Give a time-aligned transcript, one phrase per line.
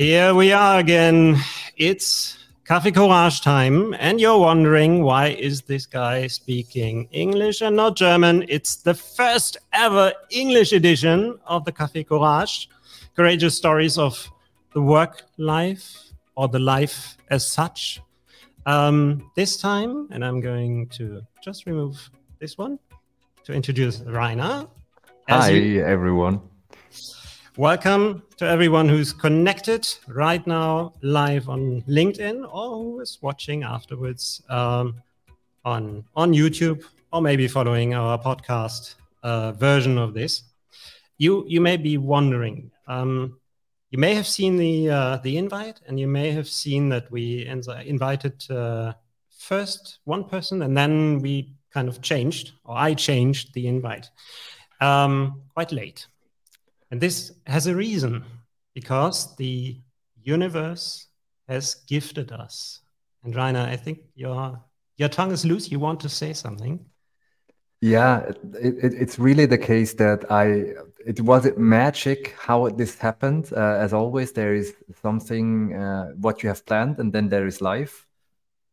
[0.00, 1.36] Here we are again.
[1.76, 7.96] It's Cafe Courage time, and you're wondering why is this guy speaking English and not
[7.96, 8.46] German?
[8.48, 12.70] It's the first ever English edition of the Cafe Courage.
[13.14, 14.26] Courageous stories of
[14.72, 15.84] the work life
[16.34, 18.00] or the life as such.
[18.64, 22.78] Um, this time, and I'm going to just remove this one
[23.44, 24.66] to introduce Rainer.
[25.28, 26.40] As Hi, you- everyone.
[27.60, 34.40] Welcome to everyone who's connected right now live on LinkedIn or who is watching afterwards
[34.48, 34.94] um,
[35.66, 36.82] on on YouTube
[37.12, 40.44] or maybe following our podcast uh, version of this.
[41.18, 42.70] You you may be wondering.
[42.86, 43.38] Um,
[43.90, 47.44] you may have seen the uh, the invite, and you may have seen that we
[47.44, 48.94] invi- invited uh,
[49.28, 54.08] first one person, and then we kind of changed, or I changed the invite
[54.80, 56.06] um, quite late.
[56.90, 58.24] And this has a reason
[58.74, 59.80] because the
[60.22, 61.06] universe
[61.48, 62.80] has gifted us.
[63.24, 64.60] And Rainer, I think your
[64.96, 65.70] your tongue is loose.
[65.70, 66.84] You want to say something?
[67.80, 70.74] Yeah, it, it, it's really the case that I,
[71.06, 73.50] it wasn't magic how this happened.
[73.56, 77.62] Uh, as always, there is something, uh, what you have planned, and then there is
[77.62, 78.06] life.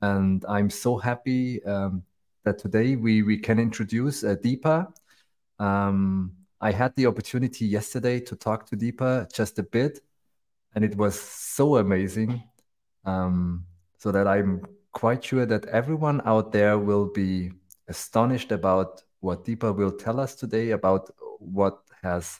[0.01, 2.03] And I'm so happy um,
[2.43, 4.91] that today we, we can introduce uh, Deepa.
[5.57, 9.99] Um, I had the opportunity yesterday to talk to Deepa just a bit,
[10.73, 12.43] and it was so amazing.
[13.05, 13.65] Um,
[13.97, 17.51] so that I'm quite sure that everyone out there will be
[17.87, 22.39] astonished about what Deepa will tell us today about what has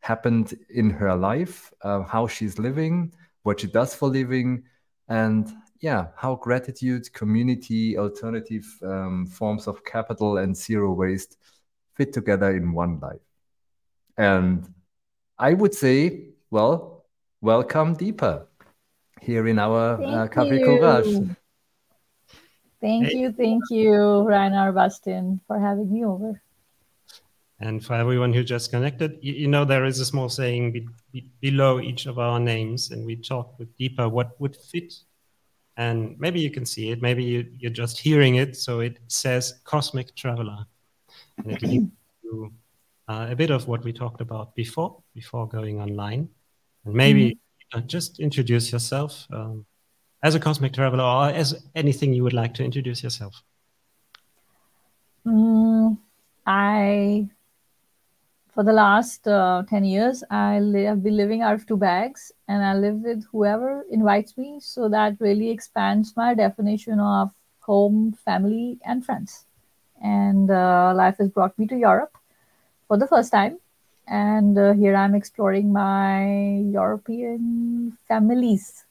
[0.00, 3.12] happened in her life, uh, how she's living,
[3.42, 4.64] what she does for living,
[5.08, 11.36] and yeah, how gratitude, community, alternative um, forms of capital, and zero waste
[11.94, 13.23] fit together in one life.
[14.16, 14.72] And
[15.38, 17.04] I would say, well,
[17.40, 18.46] welcome, Deepa,
[19.20, 20.64] here in our uh, Thank Café you.
[20.64, 21.38] Courage.
[22.80, 23.16] Thank Hey.
[23.16, 26.40] you, thank you, Rainer Bastin, for having me over.
[27.58, 30.86] And for everyone who just connected, you, you know there is a small saying be,
[31.10, 34.92] be, below each of our names, and we talked with Deepa what would fit.
[35.76, 37.00] And maybe you can see it.
[37.00, 38.54] Maybe you, you're just hearing it.
[38.54, 40.66] So it says cosmic traveler,
[41.38, 41.90] and it leads
[42.22, 42.52] to
[43.08, 46.28] uh, a bit of what we talked about before, before going online.
[46.84, 47.38] And maybe
[47.72, 49.66] uh, just introduce yourself um,
[50.22, 53.42] as a cosmic traveler, or as anything you would like to introduce yourself.
[55.26, 55.98] Mm,
[56.46, 57.28] I,
[58.54, 62.32] for the last uh, 10 years, I li- have been living out of two bags
[62.48, 64.60] and I live with whoever invites me.
[64.60, 69.46] So that really expands my definition of home, family, and friends.
[70.02, 72.16] And uh, life has brought me to Europe
[72.88, 73.58] for the first time.
[74.06, 78.84] And uh, here I'm exploring my European families.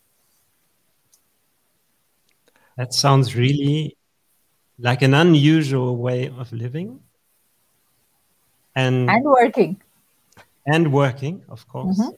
[2.77, 3.95] That sounds really
[4.79, 6.99] like an unusual way of living
[8.75, 9.81] and and working.
[10.65, 11.99] and working, of course.
[11.99, 12.17] Mhm.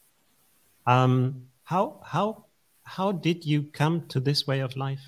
[0.87, 2.45] Um, how how
[2.83, 5.03] how did you come to this way of life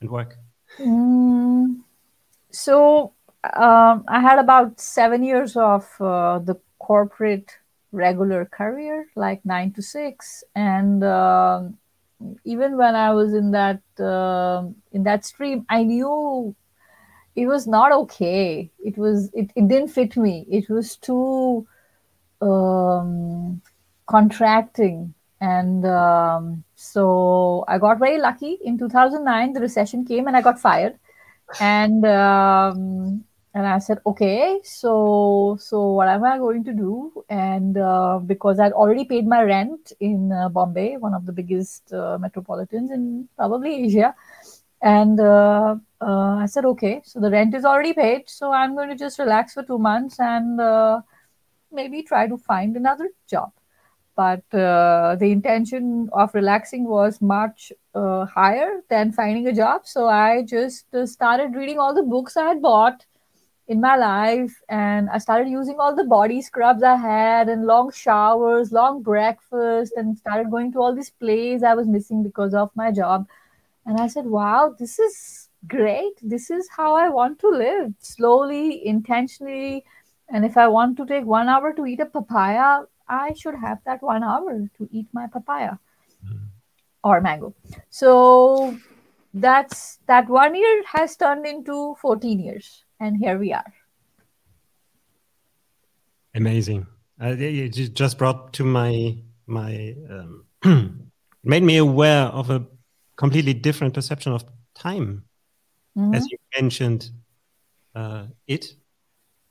[0.00, 0.38] and work?
[0.78, 1.80] Mm,
[2.50, 3.12] so
[3.44, 7.56] um, I had about seven years of uh, the corporate
[7.92, 11.78] regular career, like nine to six, and um
[12.44, 16.54] even when I was in that um in that stream, I knew
[17.36, 18.70] it was not okay.
[18.84, 20.46] It was it, it didn't fit me.
[20.50, 21.66] It was too
[22.40, 23.60] um,
[24.06, 25.14] contracting.
[25.40, 28.58] And um, so I got very lucky.
[28.62, 30.98] In 2009, the recession came and I got fired.
[31.60, 37.24] And um, and I said, okay, so so what am I going to do?
[37.28, 41.92] And uh, because I'd already paid my rent in uh, Bombay, one of the biggest
[41.92, 44.14] uh, metropolitans in probably Asia,
[44.80, 48.88] and uh, uh, I said, okay, so the rent is already paid, so I'm going
[48.88, 51.00] to just relax for two months and uh,
[51.72, 53.52] maybe try to find another job.
[54.16, 59.86] But the intention of relaxing was much higher than finding a job.
[59.86, 63.06] So I just started reading all the books I had bought
[63.70, 67.92] in my life and I started using all the body scrubs I had and long
[67.92, 72.72] showers, long breakfast, and started going to all these plays I was missing because of
[72.74, 73.28] my job.
[73.86, 76.18] And I said, wow, this is great.
[76.20, 79.84] This is how I want to live slowly, intentionally.
[80.28, 83.78] And if I want to take one hour to eat a papaya, I should have
[83.86, 85.78] that one hour to eat my papaya
[86.26, 86.44] mm-hmm.
[87.04, 87.54] or mango.
[87.88, 88.76] So
[89.32, 92.84] that's that one year has turned into 14 years.
[93.00, 93.72] And here we are.
[96.34, 96.86] Amazing.
[97.20, 99.16] Uh, you just brought to my
[99.46, 100.44] my um,
[101.44, 102.66] made me aware of a
[103.16, 104.44] completely different perception of
[104.74, 105.24] time,
[105.96, 106.14] mm-hmm.
[106.14, 107.10] as you mentioned
[107.94, 108.74] uh, it,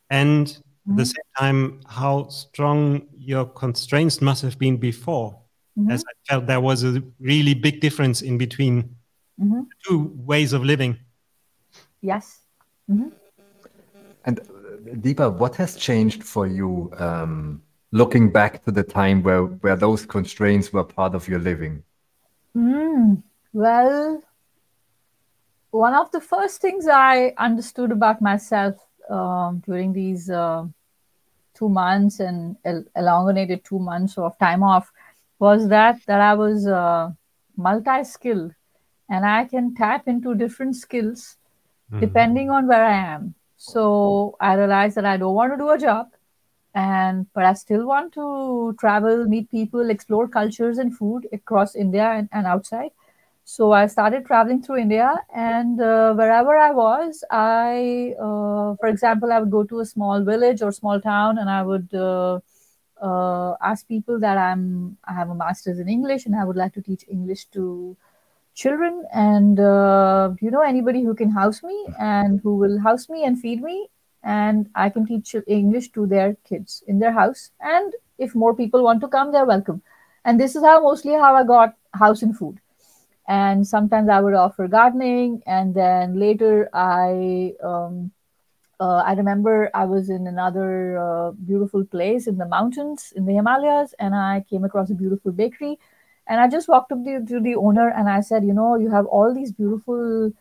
[0.09, 0.91] and mm-hmm.
[0.91, 1.07] at the mm-hmm.
[1.07, 5.39] same time how strong your constraints must have been before,
[5.77, 5.91] mm-hmm.
[5.91, 8.95] as I felt there was a really big difference in between
[9.39, 9.61] mm-hmm.
[9.85, 10.97] two ways of living.
[12.01, 12.39] Yes.
[12.89, 13.09] Mm-hmm.
[14.29, 19.45] And uh, Deepa, what has changed for you um, looking back to the time where,
[19.63, 21.81] where those constraints were part of your living?
[22.55, 23.23] Mm,
[23.53, 24.21] well,
[25.71, 28.75] one of the first things I understood about myself
[29.09, 30.65] um, during these uh,
[31.55, 32.55] two months and
[32.95, 34.91] elongated two months of time off
[35.39, 37.09] was that that I was uh,
[37.57, 38.53] multi-skilled
[39.09, 41.37] and I can tap into different skills
[41.91, 42.01] mm-hmm.
[42.01, 43.33] depending on where I am.
[43.59, 46.07] So I realized that I don't want to do a job,
[46.73, 52.05] and but I still want to travel, meet people, explore cultures and food across India
[52.05, 52.91] and, and outside.
[53.43, 59.33] So I started traveling through India, and uh, wherever I was, I, uh, for example,
[59.33, 62.39] I would go to a small village or small town, and I would uh,
[63.01, 66.73] uh ask people that I'm I have a master's in English, and I would like
[66.75, 67.97] to teach English to
[68.61, 73.23] children and uh, you know anybody who can house me and who will house me
[73.23, 73.77] and feed me
[74.23, 77.51] and i can teach english to their kids in their house.
[77.61, 79.81] And if more people want to come they're welcome.
[80.25, 82.59] And this is how mostly how i got house and food.
[83.27, 88.11] And sometimes i would offer gardening and then later i um,
[88.81, 93.33] uh, I remember I was in another uh, beautiful place in the mountains in the
[93.33, 95.77] Himalayas, and I came across a beautiful bakery
[96.29, 98.91] and I just walked up to, to the owner and I said, you know, you
[98.91, 100.31] have all these beautiful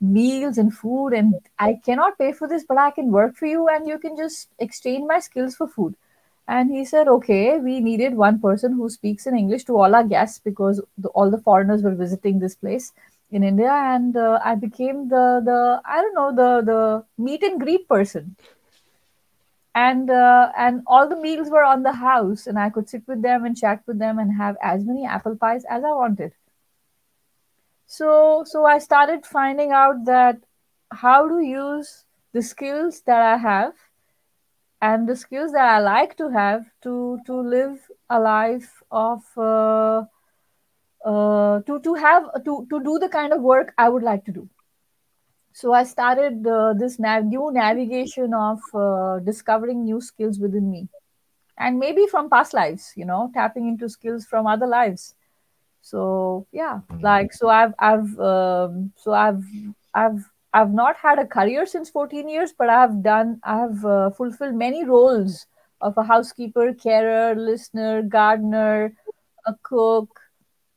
[0.00, 3.68] meals and food, and I cannot pay for this, but I can work for you
[3.68, 5.94] and you can just exchange my skills for food.
[6.46, 10.04] And he said, okay, we needed one person who speaks in English to all our
[10.04, 12.92] guests because the, all the foreigners were visiting this place
[13.30, 17.60] in India, and uh, I became the the I don't know the the meet and
[17.60, 18.36] greet person
[19.74, 23.22] and uh, and all the meals were on the house and i could sit with
[23.22, 26.32] them and chat with them and have as many apple pies as i wanted.
[27.86, 30.38] So so i started finding out that
[30.90, 33.74] how to use the skills that i have
[34.80, 37.78] and the skills that i like to have to to live
[38.10, 40.04] a life of uh,
[41.04, 44.32] uh, to to have to to do the kind of work i would like to
[44.32, 44.48] do
[45.54, 50.88] so I started uh, this nav- new navigation of uh, discovering new skills within me,
[51.56, 55.14] and maybe from past lives, you know, tapping into skills from other lives.
[55.80, 57.04] So yeah, mm-hmm.
[57.04, 59.44] like so I've I've um, so I've
[59.94, 64.56] I've I've not had a career since 14 years, but I've done I've uh, fulfilled
[64.56, 65.46] many roles
[65.80, 68.96] of a housekeeper, carer, listener, gardener,
[69.46, 70.18] a cook,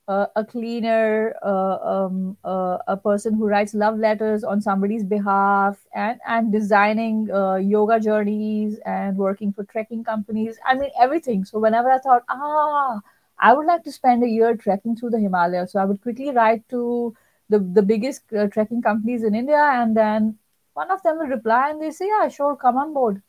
[0.08, 5.78] uh, a cleaner, uh, um, uh, a person who writes love letters on somebody's behalf,
[5.94, 10.58] and and designing uh, yoga journeys and working for trekking companies.
[10.66, 11.44] I mean everything.
[11.46, 13.02] So whenever I thought, ah,
[13.40, 16.32] I would like to spend a year trekking through the Himalayas, so I would quickly
[16.32, 17.16] write to
[17.50, 20.38] the the biggest uh, trekking companies in India, and then
[20.74, 23.22] one of them will reply and they say, yeah, sure, come on board.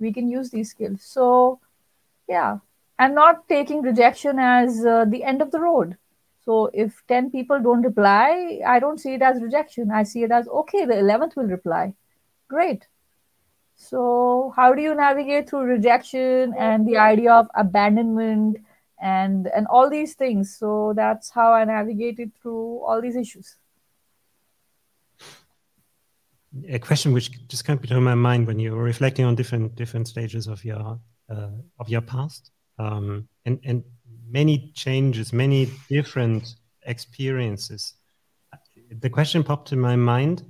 [0.00, 1.02] We can use these skills.
[1.02, 1.60] So
[2.28, 2.58] yeah,
[2.98, 5.96] and not taking rejection as uh, the end of the road
[6.44, 9.90] so if 10 people don't reply, I don't see it as rejection.
[9.90, 11.94] I see it as okay, the 11th will reply.
[12.48, 12.86] Great.
[13.76, 18.58] So how do you navigate through rejection and the idea of abandonment
[19.00, 20.56] and and all these things?
[20.56, 23.56] So that's how I navigated through all these issues.
[26.68, 30.06] A question which just came to my mind when you were reflecting on different different
[30.08, 33.82] stages of your uh, of your past, um, and and
[34.28, 37.94] many changes, many different experiences.
[38.90, 40.44] The question popped in my mind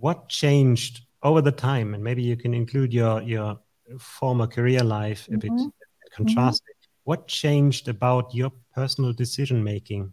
[0.00, 1.94] what changed over the time?
[1.94, 3.60] And maybe you can include your, your
[3.98, 5.40] former career life a mm -hmm.
[5.40, 6.16] bit mm-hmm.
[6.16, 6.62] contrast.
[6.62, 6.88] Mm -hmm.
[7.04, 10.12] What changed about your personal decision making?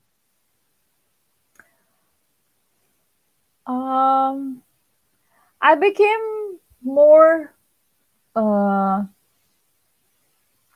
[3.66, 4.64] Um,
[5.62, 7.54] I became more
[8.36, 9.04] uh,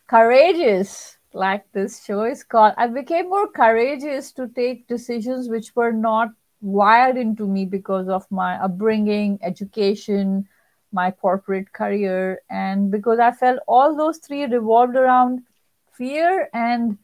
[0.08, 5.91] courageous like this show is called, I became more courageous to take decisions which were
[5.91, 6.29] not
[6.61, 10.47] wired into me because of my upbringing, education,
[10.91, 15.43] my corporate career, and because I felt all those three revolved around
[15.93, 16.97] fear and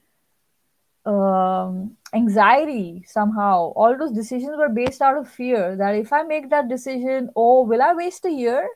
[1.05, 3.71] um, anxiety somehow.
[3.75, 7.63] All those decisions were based out of fear that if I make that decision, oh,
[7.63, 8.67] will I waste a year?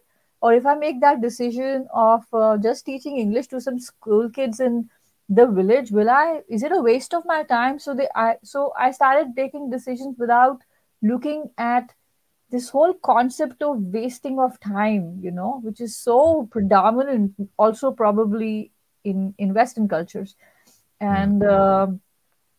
[0.42, 4.60] Or if I make that decision of uh, just teaching English to some school kids
[4.60, 4.90] in
[5.38, 7.80] the village will i is it a waste of my time?
[7.80, 10.62] So they i so i started taking decisions without
[11.02, 11.94] looking at
[12.56, 18.72] this whole concept of wasting of time you know which is so predominant also probably
[19.04, 20.36] in in western cultures.
[21.00, 21.88] And uh,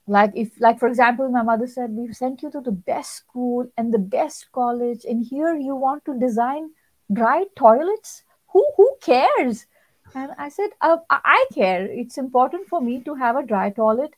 [0.07, 3.71] like if like for example my mother said we've sent you to the best school
[3.77, 6.71] and the best college and here you want to design
[7.13, 8.25] dry toilets?
[8.49, 9.67] Who who cares
[10.15, 11.87] and i said uh, i care.
[11.87, 14.15] It's important for me to have a dry toilet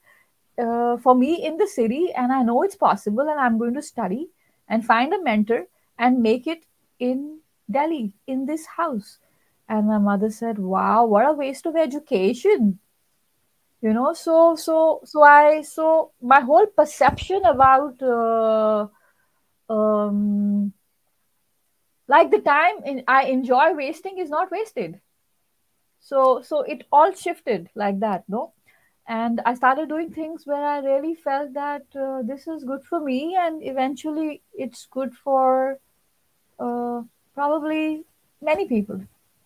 [0.59, 3.83] uh, for me in the city and i know it's possible and i'm going to
[3.83, 4.29] study
[4.69, 5.67] and find a mentor
[5.99, 6.65] and make it
[6.99, 7.39] in
[7.71, 9.19] delhi in this house.
[9.69, 12.79] And my mother said wow what a waste of education.
[13.81, 18.87] You know so so so i so my whole perception about uh,
[19.69, 20.73] um
[22.09, 25.01] like the time in, i enjoy wasting is not wasted
[26.05, 28.53] so so it all shifted like that no?
[29.07, 33.01] And i started doing things where i really felt that uh, this is good for
[33.01, 35.79] me and eventually it's good for
[36.59, 37.03] uh,
[37.35, 38.05] probably
[38.41, 39.01] many people.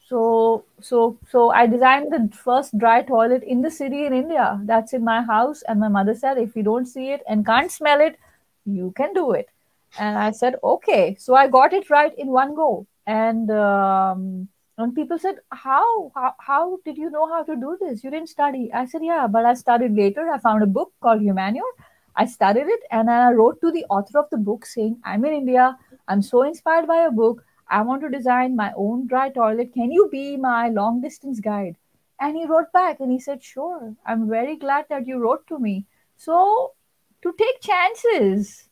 [0.09, 4.61] So so so i designed the first dry toilet in the city in india.
[4.65, 5.62] That's in my house.
[5.62, 8.19] And my mother said if you don't see it and can't smell it
[8.65, 9.49] you can do it.
[9.99, 11.17] And i said okay.
[11.19, 12.87] So i got it right in one go.
[13.07, 18.02] And um, and people said how, how how did you know how to do this?
[18.04, 18.73] You didn't study.
[18.73, 20.30] I said yeah but i studied later.
[20.30, 21.73] I found a book called humanure
[22.16, 25.35] i studied it and i wrote to the author of the book saying i'm in
[25.35, 25.76] india.
[26.08, 27.44] I'm so inspired by a book.
[27.68, 29.75] I want to design my own dry toilet.
[29.75, 31.76] Can you be my long distance guide
[32.20, 33.94] and he wrote back and he said sure.
[34.06, 35.87] I'm very glad that you wrote to me.
[36.16, 36.73] So
[37.23, 38.68] to take chances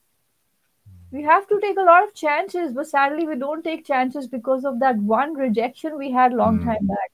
[1.12, 4.64] we have to take a lot of chances but sadly we don't take chances because
[4.64, 6.64] of that one rejection we had long mm.
[6.64, 7.12] time back.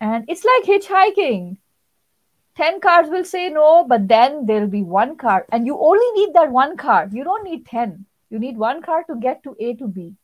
[0.00, 1.58] And it's like hitchhiking.
[2.56, 5.46] 10 cars will say no but then there'll be one car.
[5.52, 7.08] And you only need that one car.
[7.10, 10.14] You don't need 10 you need one car to get to a to b.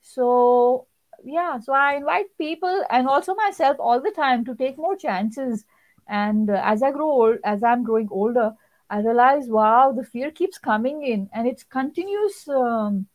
[0.00, 0.86] So
[1.24, 5.64] yeah so i invite people and also myself all the time to take more chances.
[6.08, 8.52] And uh, as i grow old as i'm growing older
[8.88, 13.06] I realized, wow, the fear keeps coming in, and it's continuous um,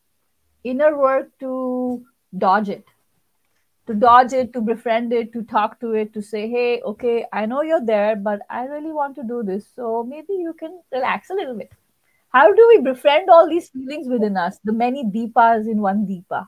[0.63, 2.05] inner work to
[2.37, 2.85] dodge it,
[3.87, 7.45] to dodge it, to befriend it, to talk to it, to say, hey, okay, I
[7.45, 11.29] know you're there, but I really want to do this, so maybe you can relax
[11.29, 11.71] a little bit.
[12.29, 14.57] How do we befriend all these feelings within us?
[14.63, 16.47] The many deepas in one deepa,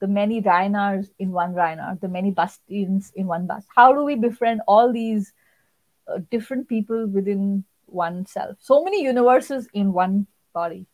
[0.00, 3.66] the many Rainers in one Rainer, the many bastins in one Bast.
[3.74, 5.32] How do we befriend all these
[6.08, 8.56] uh, different people within oneself.
[8.60, 10.86] So many universes in one body.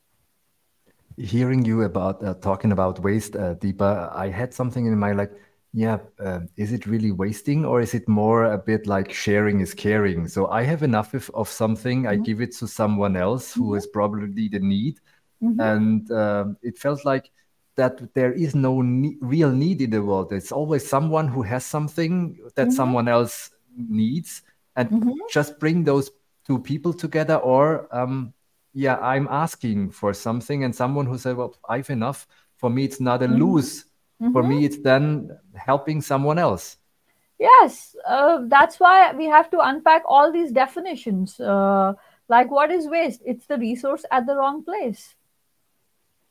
[1.17, 5.33] Hearing you about uh, talking about waste, uh, Deepa, I had something in my like,
[5.73, 9.75] yeah, uh, is it really wasting or is it more a bit like sharing is
[9.75, 10.29] caring?
[10.29, 12.13] So I have enough of, of something, mm-hmm.
[12.13, 13.79] I give it to someone else who mm-hmm.
[13.79, 14.99] is probably the need.
[15.43, 15.61] Mm-hmm.
[15.61, 17.31] And um, it felt like
[17.77, 20.33] that there is no ne- real need in the world.
[20.33, 22.71] It's always someone who has something that mm-hmm.
[22.71, 24.43] someone else needs.
[24.77, 25.13] And mm-hmm.
[25.31, 26.11] just bring those
[26.51, 28.35] two people together or um,
[28.73, 32.27] yeah i'm asking for something and someone who said well i've enough.
[32.57, 33.43] For me it's not a mm-hmm.
[33.43, 33.85] lose.
[34.21, 34.33] Mm-hmm.
[34.33, 36.77] for me it's then helping someone else.
[37.39, 41.39] Yes uh, that's why we have to unpack all these definitions.
[41.39, 41.95] Uh,
[42.29, 43.23] like what is waste?
[43.25, 45.15] It's the resource at the wrong place.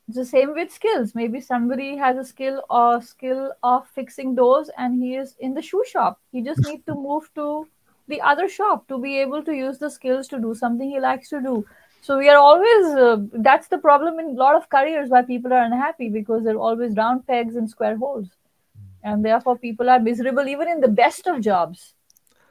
[0.07, 1.15] It's the same with skills.
[1.15, 5.61] Maybe somebody has a skill or skill of fixing doors and he is in the
[5.61, 6.19] shoe shop.
[6.33, 7.67] He just need to move to
[8.09, 11.29] the other shop to be able to use the skills to do something he likes
[11.29, 11.65] to do.
[12.01, 15.53] So we are always uh, that's the problem in a lot of careers why people
[15.53, 18.29] are unhappy because they're always round pegs and square holes.
[19.03, 21.93] And therefore people are miserable even in the best of jobs.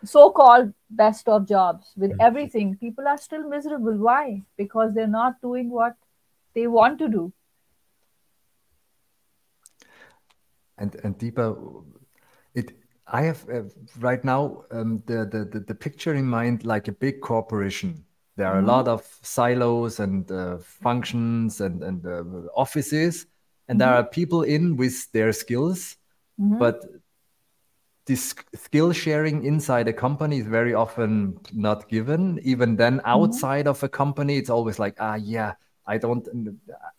[0.05, 2.77] So-called best of jobs with everything.
[2.77, 3.97] People are still miserable.
[3.97, 4.43] Why?
[4.57, 5.97] Because they're not doing what
[6.55, 7.33] they want to do.
[10.77, 11.47] And and Deepa
[13.11, 13.63] I have uh,
[13.99, 18.05] right now um, the, the, the picture in mind like a big corporation.
[18.37, 18.69] There are mm-hmm.
[18.69, 22.23] a lot of silos and uh, functions and and uh,
[22.55, 23.27] offices,
[23.67, 23.89] and mm-hmm.
[23.89, 25.97] there are people in with their skills,
[26.41, 26.59] mm-hmm.
[26.59, 26.85] but
[28.07, 32.39] this skill sharing inside a company is very often not given.
[32.43, 33.09] Even then, mm-hmm.
[33.09, 35.55] outside of a company, it's always like, ah, yeah,
[35.87, 36.29] I don't,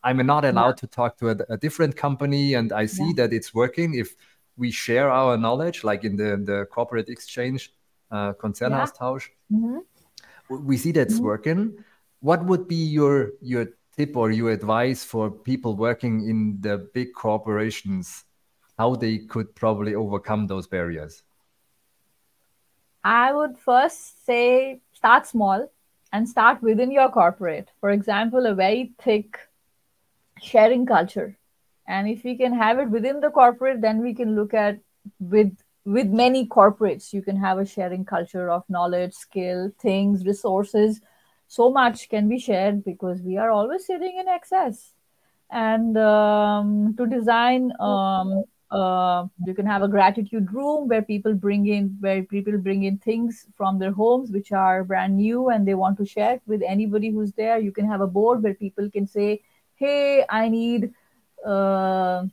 [0.04, 0.82] I'm not allowed yeah.
[0.82, 3.24] to talk to a, a, different company, and I see yeah.
[3.28, 3.94] that it's working.
[3.94, 4.16] If
[4.60, 7.74] we share our knowledge, like in the, the corporate exchange,
[8.12, 9.30] uh, Konzernaustausch.
[9.50, 9.58] Yeah.
[9.58, 10.68] Mm-hmm.
[10.68, 11.32] We see that's mm-hmm.
[11.32, 11.84] working.
[12.20, 17.14] What would be your your tip or your advice for people working in the big
[17.14, 18.26] corporations,
[18.78, 21.24] how they could probably overcome those barriers?
[23.04, 25.72] I would first say start small
[26.12, 27.72] and start within your corporate.
[27.80, 29.40] For example, a very thick
[30.42, 31.39] sharing culture.
[31.90, 34.80] And if we can have it within the corporate, then we can look at
[35.20, 41.02] with with many corporates, you can have a sharing culture of knowledge, skill, things, resources.
[41.48, 44.94] So much can be shared because we are always sitting in excess.
[45.50, 51.66] And um, to design um, uh, you can have a gratitude room where people bring
[51.68, 55.74] in where people bring in things from their homes which are brand new and they
[55.74, 58.88] want to share it with anybody who's there you can have a board where people
[58.92, 59.42] can say
[59.78, 60.94] hey i need
[61.46, 62.24] uh,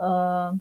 [0.00, 0.52] uh,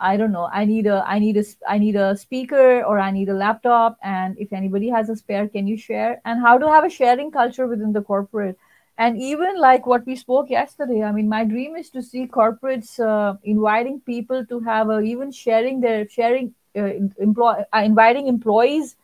[0.00, 0.48] i don't know.
[0.52, 3.98] I need a i need a i need a speaker or i need a laptop.
[4.02, 6.20] And if anybody has a spare can you share?
[6.24, 8.58] And how to have a sharing culture within the corporate?
[8.98, 12.98] And even like what we spoke yesterday i mean my dream is to see corporates
[13.00, 18.96] uh, inviting people to have a, even sharing their sharing uh, employ uh, inviting employees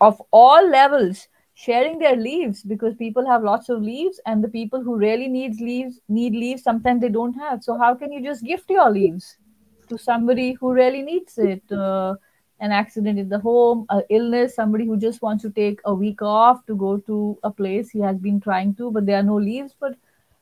[0.00, 1.28] of all levels
[1.64, 5.60] sharing their leaves because people have lots of leaves and the people who really needs
[5.60, 9.36] leaves need leaves sometimes they don't have so how can you just gift your leaves
[9.88, 12.14] to somebody who really needs it uh,
[12.60, 16.22] an accident in the home, a illness, somebody who just wants to take a week
[16.22, 19.36] off to go to a place he has been trying to, but there are no
[19.36, 19.74] leaves.
[19.80, 19.94] But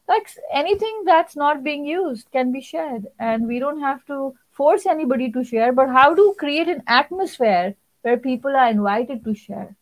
[0.08, 4.86] like anything that's not being used can be shared, and we don't have to force
[4.86, 5.72] anybody to share.
[5.72, 9.76] But how to create an atmosphere where people are invited to share,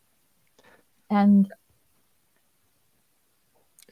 [1.09, 1.51] and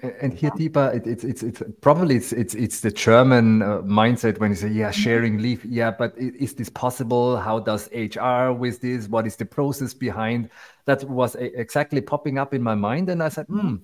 [0.01, 4.39] and here, Deepa, it, it's it's it's probably it's it's it's the German uh, mindset
[4.39, 7.37] when you say, yeah, sharing leave, yeah, but is this possible?
[7.37, 9.07] How does HR with this?
[9.07, 10.49] What is the process behind?
[10.85, 13.77] That was exactly popping up in my mind, and I said, hmm.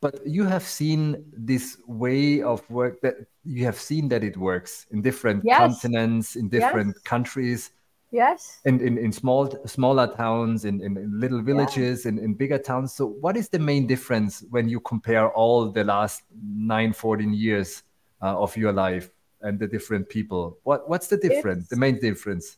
[0.00, 4.86] But you have seen this way of work that you have seen that it works
[4.92, 5.58] in different yes.
[5.58, 7.02] continents, in different yes.
[7.02, 7.70] countries
[8.10, 8.60] Yes.
[8.64, 12.12] In, in, in small smaller towns, in, in, in little villages, yeah.
[12.12, 12.94] in, in bigger towns.
[12.94, 17.82] So what is the main difference when you compare all the last nine, 14 years
[18.22, 19.10] uh, of your life
[19.42, 20.58] and the different people?
[20.62, 22.56] What what's the difference, it's, the main difference?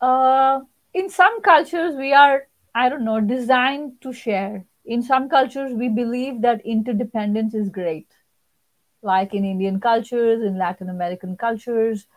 [0.00, 0.60] Uh,
[0.94, 4.64] in some cultures, we are, I don't know, designed to share.
[4.84, 8.08] In some cultures, we believe that interdependence is great.
[9.02, 12.08] Like in Indian cultures, in Latin American cultures,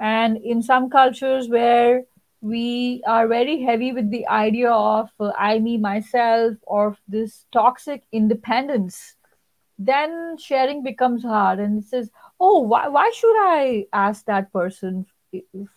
[0.00, 2.04] and in some cultures where
[2.40, 8.02] we are very heavy with the idea of uh, I, me, myself, or this toxic
[8.10, 9.14] independence,
[9.78, 11.58] then sharing becomes hard.
[11.58, 12.10] And it says,
[12.40, 15.04] oh, why, why should I ask that person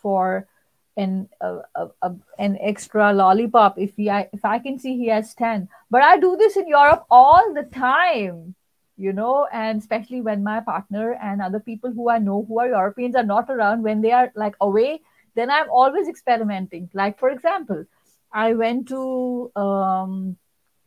[0.01, 0.47] for
[0.95, 5.33] an uh, uh, an extra lollipop if he I, if I can see he has
[5.33, 5.67] ten?
[5.91, 8.55] But I do this in Europe all the time
[8.97, 12.67] you know, and especially when my partner and other people who I know who are
[12.67, 15.01] Europeans are not around, when they are like away,
[15.35, 16.89] then I'm always experimenting.
[16.93, 17.85] Like, for example,
[18.31, 20.37] I went to, um,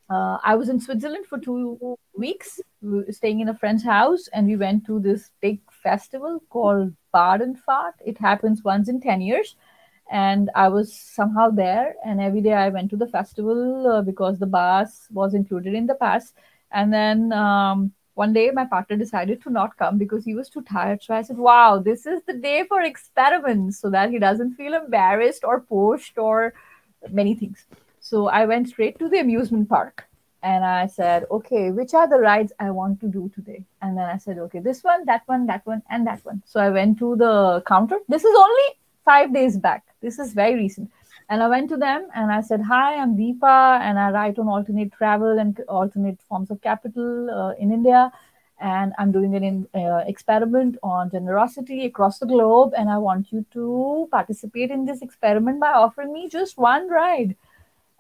[0.09, 2.61] uh, I was in Switzerland for two weeks,
[3.11, 7.95] staying in a friend's house, and we went to this big festival called Badenfahrt.
[8.05, 9.57] It happens once in 10 years.
[10.09, 14.39] And I was somehow there, and every day I went to the festival uh, because
[14.39, 16.33] the bus was included in the pass.
[16.71, 20.63] And then um, one day my partner decided to not come because he was too
[20.63, 21.03] tired.
[21.03, 24.75] So I said, Wow, this is the day for experiments so that he doesn't feel
[24.75, 26.55] embarrassed or pushed or
[27.11, 27.67] many things.
[28.01, 30.07] So I went straight to the amusement park
[30.43, 33.65] and I said, Okay, which are the rides I want to do today?
[33.83, 36.43] And then I said, Okay, this one, that one, that one, and that one.
[36.47, 37.99] So I went to the counter.
[38.09, 38.69] This is only
[39.05, 39.85] five days back.
[40.01, 40.91] This is very recent.
[41.29, 44.49] And I went to them and I said, Hi, I'm Deepa, and I write on
[44.49, 48.13] alternate travel and alternate forms of capital uh, in India.
[48.61, 52.73] And I'm doing an in, uh, experiment on generosity across the globe.
[52.79, 57.37] And I want you to participate in this experiment by offering me just one ride.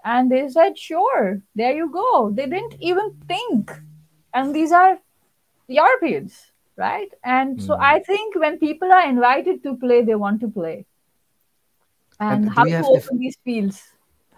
[0.04, 2.30] And they said, Sure, there you go.
[2.30, 3.72] They didn't even think.
[4.32, 4.98] And these are
[5.66, 7.10] Europeans, right?
[7.24, 7.66] And mm.
[7.66, 7.82] so hmm.
[7.82, 10.86] I think when people are invited to play, they want to play
[12.20, 13.83] and, and how to open the, these fields.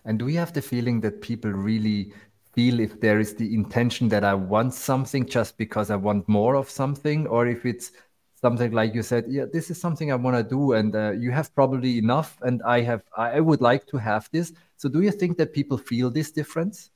[0.04, 2.12] And do we have the feeling that people really
[2.52, 6.56] feel if there is the intention that I want something just because I want more
[6.56, 7.92] of something, or if it's
[8.40, 11.30] something like you said, yeah, this is something I want to do, and uh, you
[11.30, 14.52] have probably enough, and I have, I would like to have this.
[14.76, 16.90] So, do you think that people feel this difference?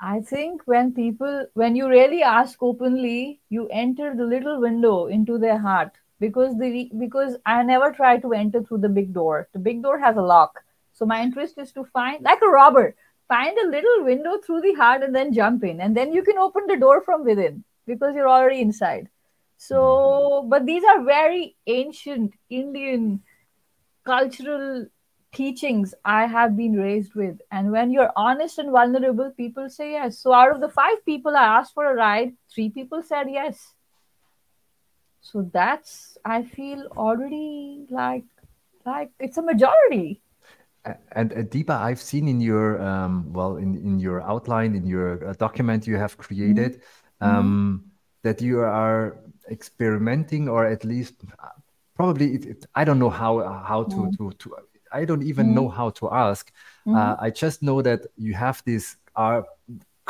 [0.00, 5.36] I think when people, when you really ask openly, you enter the little window into
[5.36, 9.48] their heart because the because I never try to enter through the big door.
[9.52, 10.60] The big door has a lock.
[10.92, 12.94] So my interest is to find like a robber,
[13.26, 15.80] find a little window through the heart and then jump in.
[15.80, 19.08] And then you can open the door from within because you're already inside.
[19.56, 20.48] So, mm-hmm.
[20.50, 23.22] but these are very ancient Indian
[24.04, 24.86] cultural
[25.32, 27.40] teachings I have been raised with.
[27.50, 30.18] And when you're honest and vulnerable, people say yes.
[30.18, 33.74] So out of the five people I asked for a ride, three people said yes.
[35.20, 38.24] So that's I feel already like
[38.86, 40.22] like it's a majority.
[41.12, 45.28] And uh, Deepa, I've seen in your um, well in in your outline in your
[45.28, 46.80] uh, document you have created
[47.20, 47.24] mm-hmm.
[47.26, 47.88] um, mm-hmm.
[48.22, 49.18] that you are
[49.50, 51.48] experimenting or at least uh,
[51.94, 54.30] probably it, it, I don't know how how to mm-hmm.
[54.30, 54.56] to to
[54.92, 55.54] I don't even mm-hmm.
[55.54, 56.50] know how to ask.
[56.86, 57.24] Uh, mm-hmm.
[57.24, 59.42] I just know that you have this uh,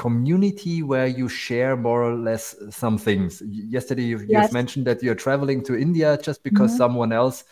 [0.00, 3.42] community where you share more or less some things.
[3.44, 4.44] Yesterday, you, yes.
[4.44, 6.84] have mentioned that you're traveling to India just because mm-hmm.
[6.84, 7.44] someone else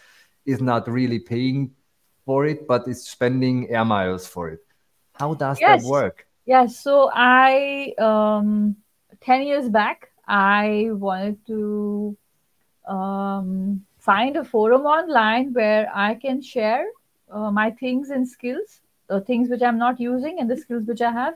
[0.47, 1.73] is not really paying
[2.25, 4.61] for it, but is spending air miles for it.
[5.13, 5.83] How does yes.
[5.83, 6.27] that work?
[6.47, 6.81] Yes.
[6.81, 8.77] So I, um,
[9.21, 12.17] 10 years back, I wanted to
[12.89, 16.87] um, find a forum online where I can share
[17.31, 21.03] uh, my things and skills, the things which I'm not using and the skills which
[21.03, 21.35] I have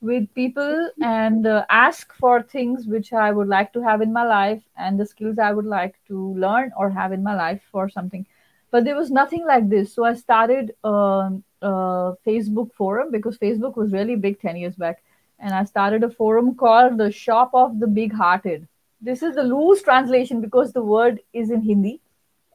[0.00, 4.24] with people and uh, ask for things which I would like to have in my
[4.24, 7.88] life and the skills I would like to learn or have in my life for
[7.88, 8.26] something.
[8.70, 9.94] But there was nothing like this.
[9.94, 15.02] So I started um, a Facebook forum because Facebook was really big 10 years back.
[15.38, 18.66] And I started a forum called the Shop of the Big Hearted.
[19.00, 22.00] This is the loose translation because the word is in Hindi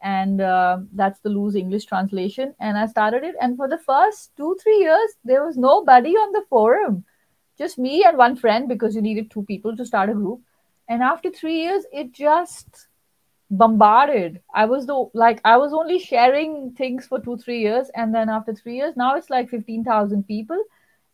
[0.01, 4.31] and uh, that's the loose english translation and i started it and for the first
[4.35, 7.03] two three years there was nobody on the forum
[7.61, 10.41] just me and one friend because you needed two people to start a group
[10.89, 12.87] and after three years it just
[13.61, 18.15] bombarded i was the like i was only sharing things for two three years and
[18.15, 20.63] then after three years now it's like 15000 people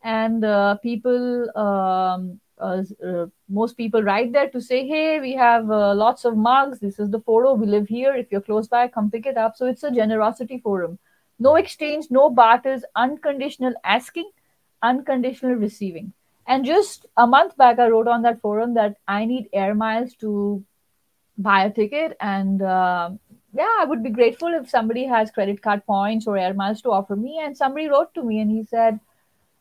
[0.04, 5.70] and uh, people um, uh, uh, most people write there to say, hey, we have
[5.70, 6.80] uh, lots of mugs.
[6.80, 7.54] This is the photo.
[7.54, 8.16] We live here.
[8.16, 9.56] If you're close by, come pick it up.
[9.56, 10.98] So it's a generosity forum.
[11.40, 14.30] No exchange, no barters, unconditional asking,
[14.82, 16.14] unconditional receiving.
[16.48, 20.14] And just a month back, I wrote on that forum that I need air miles
[20.22, 20.64] to
[21.38, 22.16] buy a ticket.
[22.22, 23.12] And uh,
[23.54, 26.92] yeah, I would be grateful if somebody has credit card points or air miles to
[26.92, 27.42] offer me.
[27.44, 29.00] And somebody wrote to me and he said,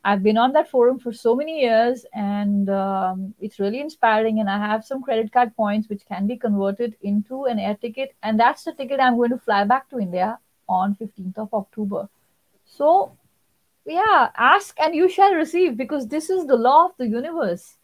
[0.04, 4.38] I've been on that forum for so many years and um, it's really inspiring.
[4.38, 8.14] And I have some credit card points which can be converted into an air ticket.
[8.22, 12.08] And that's the ticket I'm going to fly back to India on 15th of October.
[12.64, 13.16] So,
[13.86, 17.76] yeah, ask and you shall receive because this is the law of the universe.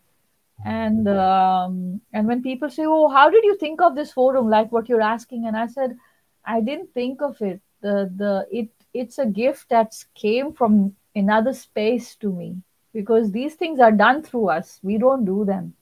[0.64, 4.70] And um, and when people say, "Oh, how did you think of this forum?" Like
[4.70, 5.96] what you're asking, and I said,
[6.44, 7.60] I didn't think of it.
[7.80, 12.56] The the it it's a gift that came from another space to me
[12.92, 14.78] because these things are done through us.
[14.82, 15.74] We don't do them.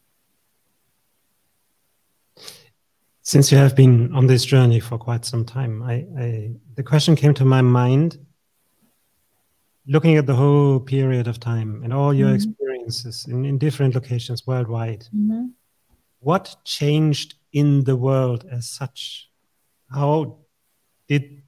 [3.23, 7.17] Since you have been on this journey for quite some time, I, I the question
[7.17, 8.19] came to my mind
[9.87, 12.37] looking at the whole period of time and all your mm-hmm.
[12.37, 15.07] experiences in, in different locations worldwide.
[15.15, 15.47] Mm-hmm.
[16.21, 19.31] What changed in the world as such?
[19.93, 20.39] How
[21.09, 21.43] did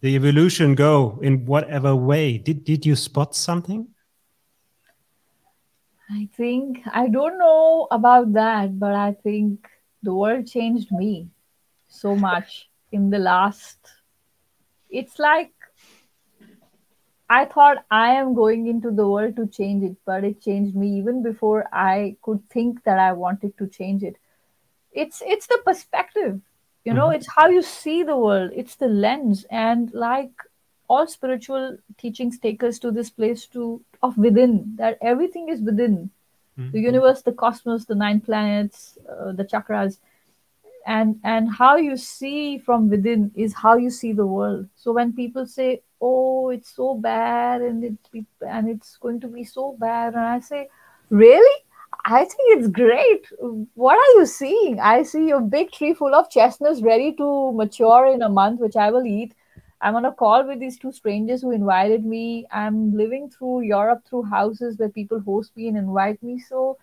[0.00, 2.38] the evolution go in whatever way?
[2.38, 3.88] Did did you spot something?
[6.10, 9.66] I think I don't know about that, but I think
[10.02, 11.28] the world changed me
[11.88, 13.78] so much in the last.
[14.90, 15.52] It's like
[17.30, 20.98] I thought I am going into the world to change it, but it changed me
[20.98, 24.16] even before I could think that I wanted to change it.
[24.92, 26.40] It's it's the perspective
[26.84, 27.16] you know mm-hmm.
[27.16, 30.32] it's how you see the world it's the lens and like
[30.88, 36.10] all spiritual teachings take us to this place to of within that everything is within
[36.58, 36.70] mm-hmm.
[36.70, 39.98] the universe the cosmos the nine planets uh, the chakras
[40.86, 45.12] and and how you see from within is how you see the world so when
[45.12, 50.14] people say oh it's so bad and it and it's going to be so bad
[50.14, 50.68] and i say
[51.10, 51.64] really
[52.04, 53.26] I think it's great.
[53.74, 54.80] What are you seeing?
[54.80, 58.76] I see a big tree full of chestnuts ready to mature in a month, which
[58.76, 59.34] I will eat.
[59.82, 62.46] I'm on a call with these two strangers who invited me.
[62.52, 66.38] I'm living through Europe through houses where people host me and invite me.
[66.38, 66.78] So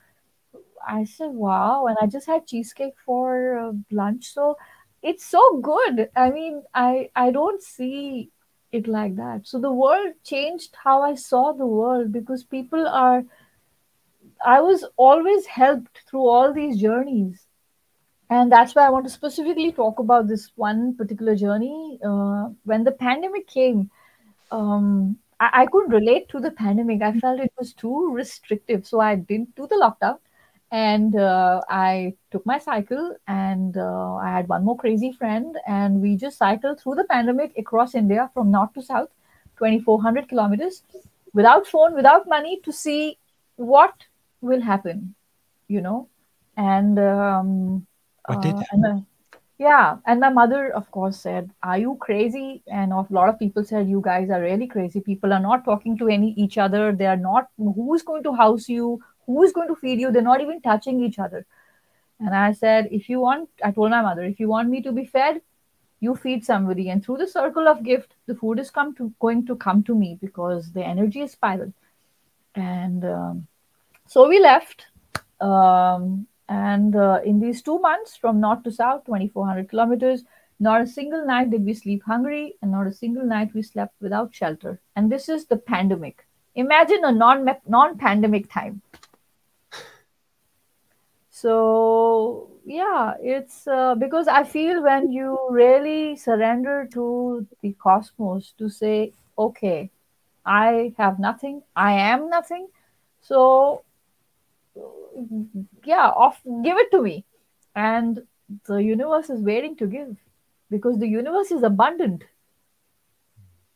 [0.88, 1.88] I said, wow.
[1.88, 4.34] And I just had cheesecake for uh, lunch.
[4.34, 4.58] So
[5.01, 6.10] it's so good.
[6.15, 8.32] I mean, I, I don't see
[8.77, 9.47] it like that.
[9.47, 13.23] So the world changed how I saw the world because people are
[14.45, 17.45] I was always helped through all these journeys.
[18.29, 21.99] And that's why I want to specifically talk about this one particular journey.
[22.03, 23.89] Uh, when the pandemic came,
[24.51, 27.01] um, I, I could relate to the pandemic.
[27.01, 28.85] I felt it was too restrictive.
[28.85, 30.19] So I didn't do the lockdown
[30.71, 36.01] and uh, I took my cycle and uh, I had one more crazy friend and
[36.01, 39.10] we just cycled through the pandemic across India from north to south
[39.58, 40.84] 2400 kilometers
[41.34, 43.17] without phone without money to see
[43.56, 43.93] what
[44.41, 45.15] will happen
[45.67, 46.10] you know?
[46.56, 47.88] And um,
[48.25, 48.99] what did uh, and, uh,
[49.60, 52.63] yeah and my mother of course said are you crazy?
[52.67, 54.99] And a lot of people said you guys are really crazy.
[54.99, 56.93] People are not talking to any each other.
[56.93, 60.11] They are not who's going to house you who is going to feed you?
[60.11, 61.45] They're not even touching each other.
[62.19, 64.91] And i said if you want i told my mother if you want me to
[64.91, 65.41] be fed
[65.99, 66.89] you feed somebody.
[66.89, 69.95] And through the circle of gift the food is come to going to come to
[69.95, 71.73] me because the energy is spiral.
[72.55, 73.47] And um,
[74.07, 74.85] so we left
[75.41, 80.23] um, and uh, in these two months from north to south 2400 kilometers
[80.59, 83.93] not a single night did we sleep hungry and not a single night we slept
[84.01, 84.79] without shelter.
[84.95, 86.25] And this is the pandemic.
[86.55, 88.81] Imagine a non non pandemic time
[91.41, 98.69] so yeah it's uh, because i feel when you really surrender to the cosmos to
[98.69, 99.89] say okay
[100.45, 102.67] i have nothing i am nothing
[103.21, 103.84] so
[105.84, 107.26] yeah off give it to me.
[107.76, 108.23] And
[108.65, 110.15] the universe is waiting to give
[110.69, 112.23] because the universe is abundant.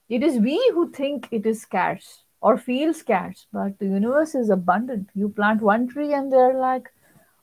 [0.10, 4.50] It is we who think it is scarce or feel scarce but the universe is
[4.50, 5.10] abundant.
[5.14, 6.92] You plant one tree and they're like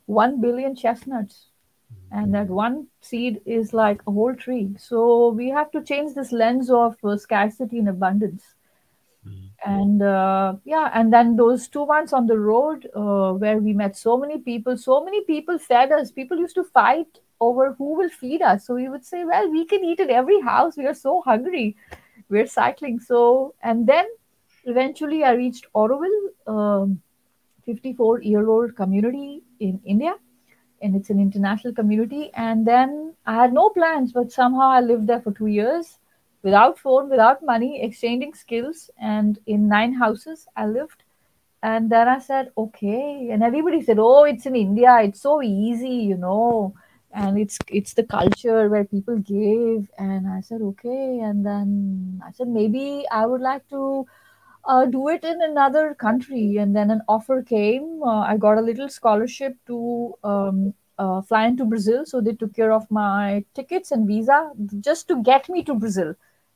[0.09, 1.51] 1 billion chestnuts.
[2.11, 4.75] And that one seed is like a whole tree.
[4.79, 8.43] So we have to change this lens of uh, scarcity and abundance.
[9.67, 13.97] And uh, yeah and then those two months on the road uh, where we met
[13.97, 16.11] so many people so many people fed us.
[16.11, 18.67] People used to fight over who will feed us.
[18.67, 20.77] So we would say well we can eat at every house.
[20.79, 21.77] We are so hungry.
[22.31, 23.01] We're cycling.
[23.01, 24.07] So and then
[24.65, 27.01] eventually i reached auroville um,
[27.69, 30.15] 54 year old community in india
[30.83, 35.09] and it's an international community and then i had no plans but somehow i lived
[35.13, 35.99] there for two years
[36.43, 38.91] without phone, without money, exchanging skills.
[39.01, 41.03] And in nine houses, I lived.
[41.63, 43.31] And then I said, okay.
[43.33, 44.99] And everybody said, oh, it's in India.
[45.03, 46.75] It's so easy, you know.
[47.13, 49.89] And it's it's the culture where people give.
[49.99, 51.21] And I said, okay.
[51.21, 54.07] And then I said, maybe I would like to
[54.69, 56.59] uh, do it in another country.
[56.59, 58.03] And then an offer came.
[58.05, 62.05] Uh, I got a little scholarship to um, uh, fly into Brazil.
[62.07, 66.15] So they took care of my tickets and visa just to get me to Brazil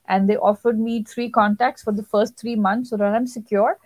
[0.09, 3.79] and they offered me three contacts for the first three months so that I'm secure.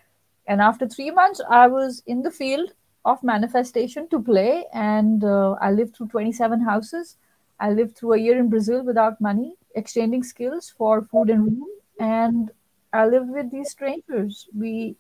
[0.47, 2.73] And after three months, I was in the field
[3.05, 7.17] of manifestation to play, and uh, I lived through 27 houses.
[7.61, 11.69] I lived through a year in Brazil without money, exchanging skills for food and room,
[12.01, 12.51] and
[12.97, 14.49] I live with these strangers.
[14.57, 14.97] We,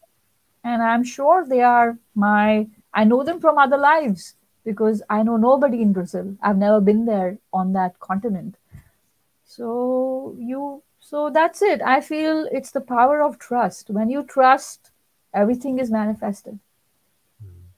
[0.64, 2.68] and I'm sure they are my.
[2.92, 6.36] I know them from other lives because I know nobody in Brazil.
[6.42, 8.56] I've never been there on that continent.
[9.44, 11.80] So you so that's it.
[11.82, 13.90] I feel it's the power of trust.
[13.90, 14.90] When you trust,
[15.32, 16.58] everything is manifested.
[17.40, 17.70] Hmm.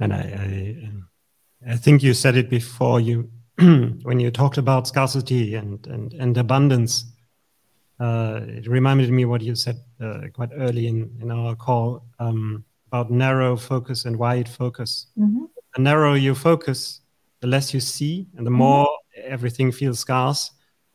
[0.00, 0.22] And I,
[1.66, 6.14] I, I think you said it before you when you talked about scarcity and and,
[6.14, 7.04] and abundance.
[8.00, 12.64] Uh, it reminded me what you said uh, quite early in, in our call um,
[12.86, 15.06] about narrow focus and wide focus.
[15.18, 15.44] Mm-hmm.
[15.74, 17.00] The narrower you focus,
[17.40, 19.32] the less you see, and the more mm-hmm.
[19.32, 20.52] everything feels scarce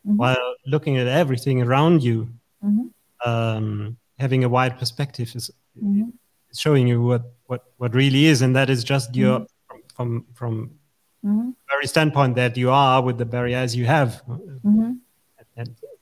[0.07, 0.17] mm-hmm.
[0.17, 2.29] while looking at everything around you
[2.63, 3.29] mm-hmm.
[3.29, 6.09] um, having a wide perspective is, mm-hmm.
[6.55, 9.95] showing you what, what what really is and that is just your Mm-hmm.
[9.95, 10.71] from from,
[11.25, 11.51] Mm-hmm.
[11.69, 14.21] very standpoint that you are with the barriers you have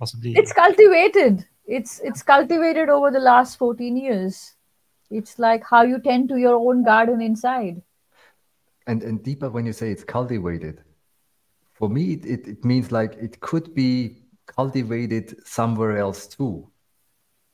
[0.01, 0.33] possibly.
[0.35, 1.45] It's cultivated.
[1.67, 4.55] It's it's cultivated over the last 14 years.
[5.11, 7.81] It's like how you tend to your own garden inside.
[8.87, 10.81] And and Deepa when you say it's cultivated,
[11.73, 16.67] for me it, it, it means like it could be cultivated somewhere else too.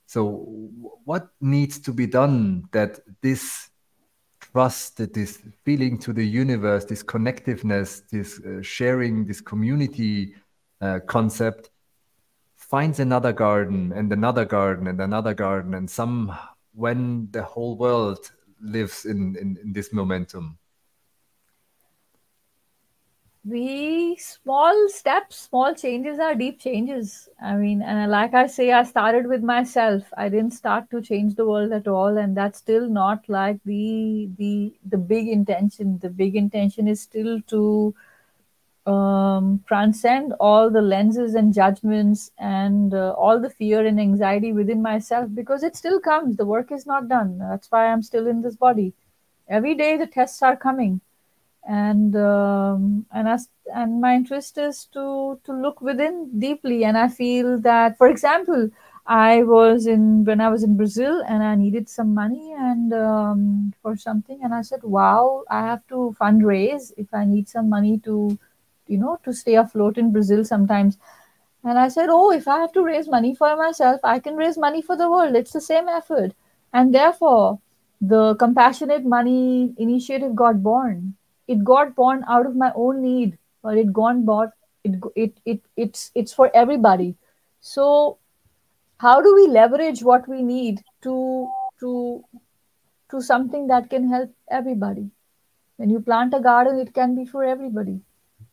[0.06, 0.22] So
[1.04, 3.70] what needs to be done that this
[4.40, 10.36] trust, that this feeling to the universe, this connectiveness, this uh, sharing, this community
[10.80, 11.72] uh, concept
[12.68, 16.38] finds another garden and another garden and another garden and some
[16.74, 20.60] when the whole world lives in, in, in this momentum.
[23.46, 27.30] We small steps small changes are deep changes.
[27.42, 30.04] I mean and like i say i started with myself.
[30.18, 34.30] I didn't start to change the world at all and that's still not like the
[34.38, 36.00] the the big intention.
[36.00, 37.96] The big intention is still to
[38.88, 44.82] um, transcend all the lenses and judgments and uh, all the fear and anxiety within
[44.82, 46.38] myself because it still comes.
[46.38, 47.38] The work is not done.
[47.38, 48.94] That's why i'm still in this body.
[49.50, 51.02] Every day the tests are coming.
[51.68, 56.86] And um, and as and my interest is to to look within deeply.
[56.86, 58.70] And i feel that for example
[59.06, 63.74] i was in when i was in brazil and i needed some money and um,
[63.82, 64.40] for something.
[64.44, 68.38] And i said wow i have to fundraise if i need some money to
[68.88, 70.98] you know to stay afloat in brazil sometimes.
[71.64, 74.58] And i said oh if i have to raise money for myself i can raise
[74.58, 75.36] money for the world.
[75.36, 76.34] It's the same effort.
[76.74, 77.60] And therefore
[78.02, 81.16] the compassionate money initiative got born.
[81.48, 84.52] It got born out of my own need but it gone bought
[84.84, 87.16] it it, it it's it's for everybody.
[87.60, 88.18] So
[89.00, 92.24] how do we leverage what we need to to
[93.12, 95.10] to something that can help everybody?
[95.78, 98.02] When you plant a garden it can be for everybody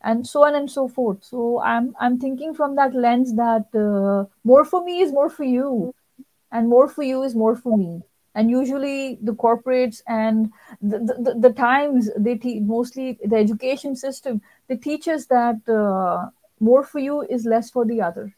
[0.05, 1.25] and so on and so forth.
[1.25, 5.45] So i'm i'm thinking from that lens that uh, more for me is more for
[5.45, 5.95] you.
[6.53, 8.03] And more for you is more for me.
[8.37, 14.41] And usually the corporates and the, the, the times they teach mostly the education system
[14.69, 18.37] they teach us that uh, more for you is less for the other.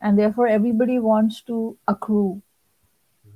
[0.00, 2.42] And therefore everybody wants to accrue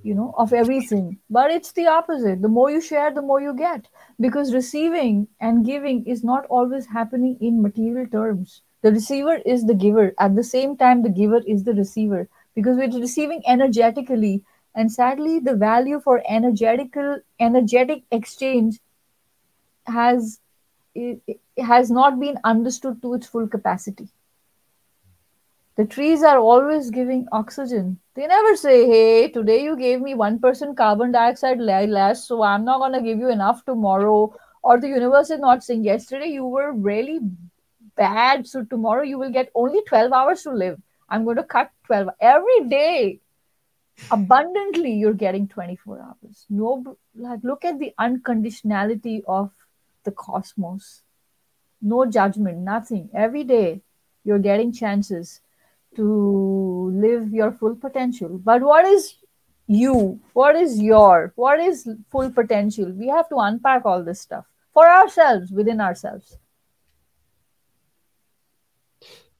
[0.02, 1.18] you know of everything.
[1.30, 2.42] But it's the opposite.
[2.42, 3.88] The more you share the more you get.
[4.20, 8.62] Because receiving and giving is not always happening in material terms.
[8.82, 10.12] The receiver is the giver.
[10.18, 12.28] At the same time the giver is the receiver.
[12.54, 14.44] Because we're receiving energetically.
[14.74, 18.80] And sadly the value for energetical energetic exchange
[19.86, 20.40] has
[20.94, 24.08] it, it has not been understood to its full capacity
[25.76, 27.98] the trees are always giving oxygen.
[28.14, 32.78] They never say hey today you gave me 1% carbon dioxide less so i'm not
[32.78, 34.34] going to give you enough tomorrow.
[34.62, 37.20] Or the universe is not saying yesterday you were really
[37.96, 40.80] bad so tomorrow you will get only 12 hours to live.
[41.08, 43.20] I'm going to cut 12 every day
[44.10, 46.46] abundantly you're getting 24 hours.
[46.50, 49.50] No like look at the unconditionality of
[50.04, 51.02] the cosmos.
[51.80, 53.08] No judgment nothing.
[53.14, 53.80] Every day
[54.22, 55.40] you're getting chances
[55.96, 59.14] to live your full potential but what is
[59.66, 64.44] you what is your what is full potential we have to unpack all this stuff
[64.74, 66.36] for ourselves within ourselves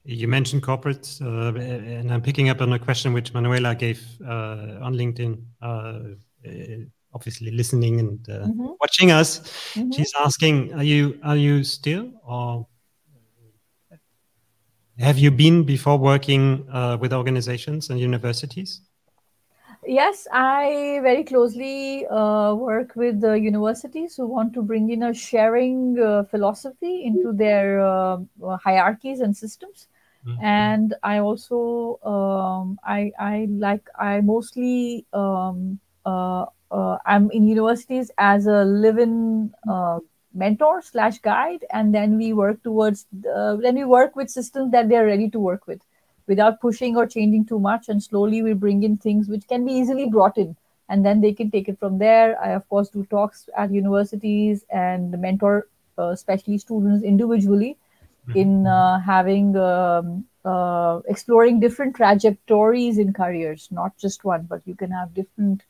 [0.05, 4.79] you mentioned corporates, uh, and I'm picking up on a question which Manuela gave uh,
[4.81, 5.41] on LinkedIn.
[5.61, 6.51] Uh, uh
[7.13, 8.67] obviously, listening and uh, mm-hmm.
[8.81, 9.39] watching us,
[9.73, 9.91] mm-hmm.
[9.91, 12.67] she's asking: Are you are you still, or
[15.03, 18.81] have you been before working uh, with organizations and universities?
[19.85, 25.95] Yes, I very closely work with the universities who want to bring in a sharing
[26.29, 27.81] philosophy into their
[28.63, 29.87] hierarchies and systems
[30.25, 30.43] Mm-hmm.
[30.43, 38.09] And I also um, I I like I mostly um, uh, uh, I'm in universities
[38.17, 39.99] as a live-in uh,
[40.33, 44.89] mentor slash guide, and then we work towards the, then we work with systems that
[44.89, 45.81] they're ready to work with,
[46.27, 49.73] without pushing or changing too much, and slowly we bring in things which can be
[49.73, 50.55] easily brought in,
[50.89, 52.41] and then they can take it from there.
[52.41, 55.67] I of course do talks at universities and mentor,
[55.99, 57.77] uh, especially students individually
[58.35, 64.75] in uh, having um, uh, exploring different trajectories in careers, not just one, but you
[64.75, 65.61] can have different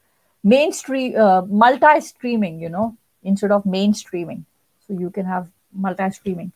[0.44, 4.46] mainstream, uh, multi-streaming, you know, instead of mainstreaming.
[4.88, 6.52] So you can have multi-streaming.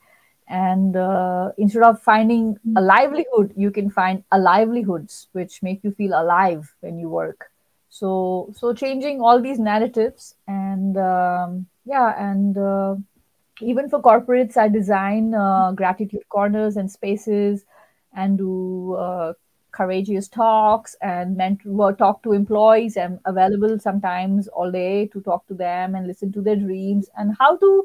[0.47, 5.91] And uh, instead of finding a livelihood, you can find a livelihoods, which make you
[5.91, 7.51] feel alive when you work.
[7.89, 12.95] So, so changing all these narratives and um, yeah, and uh,
[13.61, 17.65] even for corporates, I design uh, gratitude corners and spaces
[18.13, 19.33] and do uh,
[19.71, 22.97] courageous talks and mentor, talk to employees.
[22.97, 27.35] I'm available sometimes all day to talk to them and listen to their dreams and
[27.39, 27.83] how to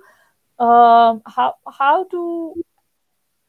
[0.66, 2.22] uh, how how to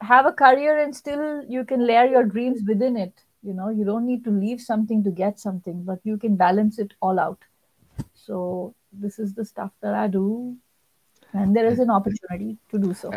[0.02, 3.14] have a career and still you can layer your dreams within it.
[3.44, 6.80] You know, you don't need to leave something to get something, but you can balance
[6.80, 7.42] it all out.
[8.14, 10.58] So this is the stuff that I do
[11.34, 13.12] and there is an opportunity to do so.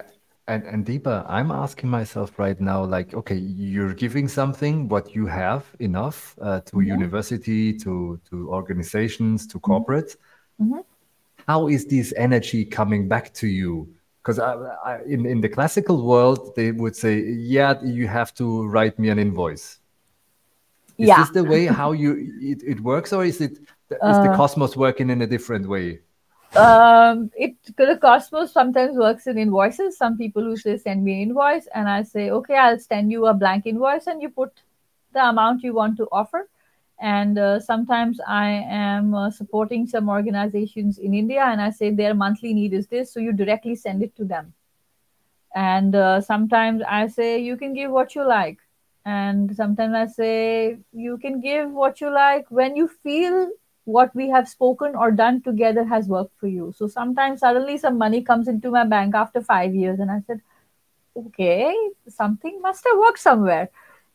[0.49, 5.27] And, and Deepa, I'm asking myself right now, like, okay, you're giving something what you
[5.27, 6.93] have enough uh, to yeah.
[6.95, 9.73] university, to to organizations, to mm-hmm.
[10.63, 10.81] Mm-hmm.
[11.47, 13.89] How is this energy coming back to you?
[14.23, 14.39] Because
[15.07, 19.19] in in the classical world, they would say, yeah, you have to write me an
[19.19, 19.79] invoice.
[20.99, 21.19] Is yeah.
[21.19, 23.59] this the way how you it, it works, or is it
[23.91, 26.01] is uh, the cosmos working in a different way?
[26.57, 29.97] um, it the Cosmos sometimes works in invoices.
[29.97, 33.27] Some people who say send me an invoice, and I say okay, I'll send you
[33.27, 34.53] a blank invoice, and you put
[35.13, 36.49] the amount you want to offer,
[37.01, 42.15] and uh, sometimes i am uh, supporting some organizations in india and i say their
[42.15, 44.53] monthly need is this so you directly send it to them.
[45.55, 48.59] And uh, sometimes i say you can give what you like.
[49.05, 53.49] And sometimes i say you can give what you like when you feel
[53.85, 56.73] what we have spoken or done together has worked for you.
[56.77, 60.41] So sometimes suddenly some money comes into my bank after 5 years and i said
[61.17, 61.75] okay
[62.09, 63.71] something must have worked somewhere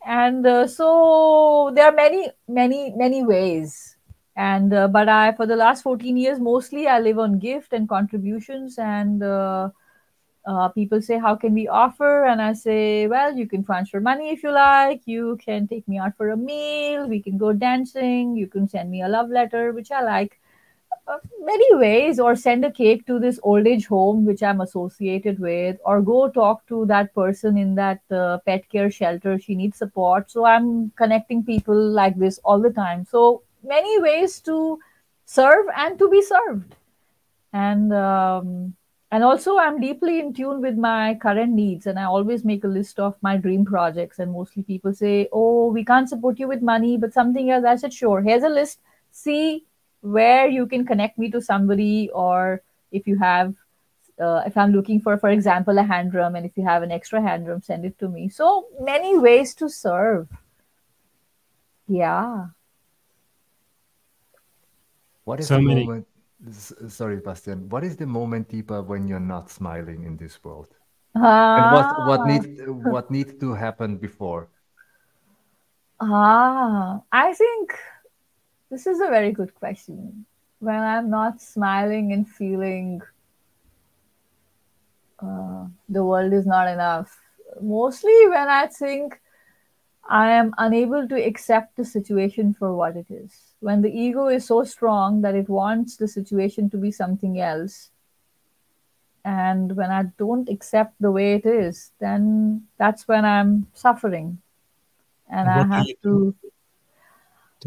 [0.05, 3.97] and uh, so there are many many many ways.
[4.35, 7.87] And uh, but i for the last 14 years mostly i live on gift and
[7.87, 8.77] contributions.
[8.77, 9.69] And uh,
[10.45, 12.25] uh, people say how can we offer?
[12.25, 15.01] And i say well you can transfer money if you like.
[15.05, 17.07] You can take me out for a meal.
[17.07, 18.35] We can go dancing.
[18.35, 20.39] You can send me a love letter which i like
[21.43, 25.77] many ways or send a cake to this old age home which i'm associated with
[25.85, 29.39] or go talk to that person in that uh, pet care shelter.
[29.39, 30.29] She needs support.
[30.31, 33.05] So i'm connecting people like this all the time.
[33.05, 34.79] So many ways to
[35.25, 36.75] serve and to be served.
[37.53, 38.75] And um,
[39.13, 42.67] and also i'm deeply in tune with my current needs and i always make a
[42.67, 44.19] list of my dream projects.
[44.19, 47.65] And mostly people say oh we can't support you with money but something else.
[47.65, 48.79] I said sure here's a list.
[49.11, 49.65] See
[50.01, 53.53] where you can connect me to somebody or if you have
[54.21, 56.91] uh, if i'm looking for for example a hand drum and if you have an
[56.91, 60.27] extra hand drum send it to me so many ways to serve
[61.87, 62.47] yeah
[65.25, 65.83] what is So the many.
[65.83, 66.07] moment
[66.47, 67.69] S- Sorry, Bastian.
[67.69, 70.69] What is the moment, Deepa, when you're not smiling in this world?
[71.55, 74.49] And what what ah, needs what needs to happen before?
[75.99, 77.73] ah i think
[78.72, 80.26] this is a very good question
[80.59, 83.01] when i'm not smiling and feeling
[85.22, 87.15] uh, the world is not enough.
[87.61, 89.19] Mostly when I think
[90.09, 93.53] I am unable to accept the situation for what it is.
[93.59, 97.91] When the ego is so strong that it wants the situation to be something else.
[99.24, 104.41] And when I don't accept the way it is, then that's when I'm suffering.
[105.30, 106.34] And I have to?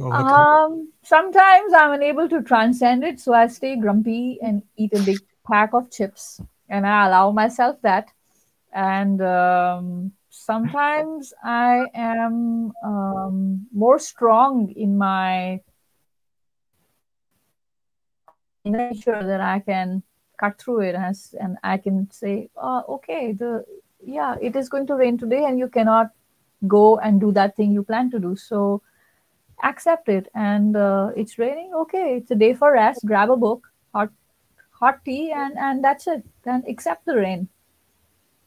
[0.00, 5.18] Um, sometimes I'm unable to transcend it, so I stay grumpy and eat a big
[5.46, 8.10] pack of chips, and I allow myself that.
[8.72, 15.60] And um, sometimes I am um, more strong in my
[18.64, 20.02] nature that I can
[20.38, 23.64] cut through it as, and I can say, oh, okay, the
[24.06, 26.10] yeah, it is going to rain today, and you cannot
[26.66, 28.34] go and do that thing you plan to do.
[28.34, 28.82] So
[29.64, 30.28] accept it.
[30.34, 34.10] And uh, it's raining okay it's a day for rest grab a book hot
[34.70, 36.22] hot tea and and that's it.
[36.44, 37.48] Then accept the rain.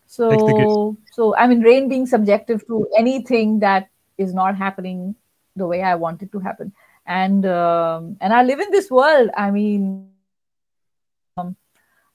[0.08, 5.16] The so so i mean rain being subjective to anything that is not happening
[5.58, 6.74] the way i want it to happen.
[7.06, 9.30] And um, and i live in this world.
[9.36, 10.10] I mean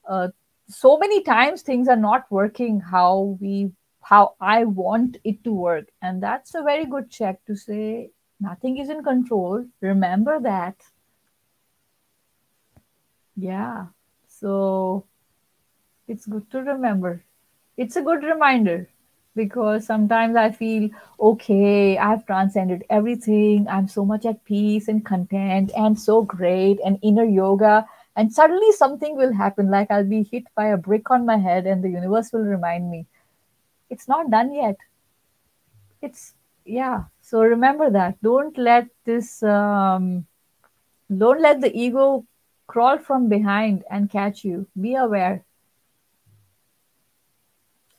[0.09, 0.27] uh,
[0.67, 5.87] so many times things are not working how we how i want it to work.
[6.01, 8.11] And that's a very good check to say
[8.43, 9.65] nothing is in control.
[9.81, 10.75] Remember that.
[13.35, 13.87] Yeah.
[14.27, 15.05] So
[16.07, 17.23] it's good to remember.
[17.77, 18.89] It's a good reminder
[19.35, 20.87] because sometimes i feel
[21.19, 23.65] okay i've transcended everything.
[23.67, 27.87] I'm so much at peace and content and so great and inner yoga.
[28.15, 31.65] And suddenly something will happen like i'll be hit by a brick on my head
[31.65, 33.07] and the universe will remind me.
[33.89, 34.77] It's not done yet.
[36.01, 36.33] It's
[36.65, 38.21] yeah so remember that.
[38.21, 40.27] Don't let this um,
[41.09, 42.27] don't let the ego
[42.67, 44.67] crawl from behind and catch you.
[44.79, 45.43] Be aware.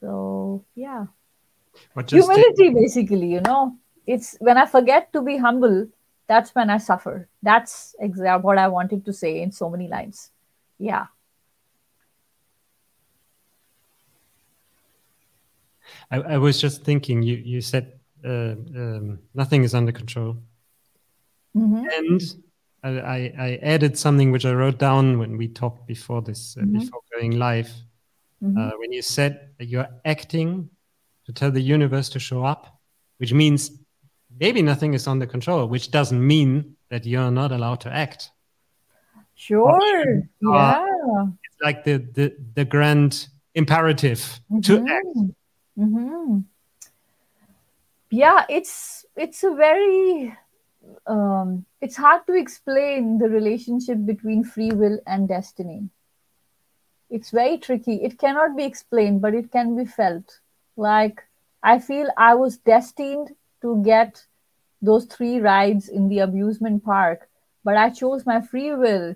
[0.01, 1.07] So yeah.
[1.97, 3.74] But just take, humility basically you know.
[4.07, 5.89] It's when i forget to be humble
[6.28, 7.26] that's when i suffer.
[7.43, 10.30] That's exactly what i wanted to say in so many lines.
[10.78, 11.07] Yeah.
[16.09, 17.24] I, I was just thinking.
[17.24, 20.36] You you said uh, um, nothing is under control,
[21.54, 22.20] hmm and
[22.84, 26.72] I, I, added something which I wrote down when we talked before this, uh, Mhm.
[26.80, 27.70] before going live.
[28.42, 28.58] Mhm.
[28.58, 30.68] Uh, when you said that you're acting
[31.24, 32.78] to tell the universe to show up,
[33.16, 33.70] which means
[34.38, 38.30] maybe nothing is under control, which doesn't mean that you're not allowed to act.
[39.36, 40.86] sure yeah
[41.44, 45.16] It's like the the, the grand imperative to act.
[48.14, 50.36] Yeah it's it's a very
[51.06, 55.88] um, it's hard to explain the relationship between free will and destiny.
[57.10, 57.96] It's very tricky.
[58.04, 60.40] It cannot be explained but it can be felt.
[60.76, 61.22] Like
[61.62, 64.22] i feel i was destined to get
[64.82, 67.28] those three rides in the amusement park,
[67.64, 69.14] but I chose my free will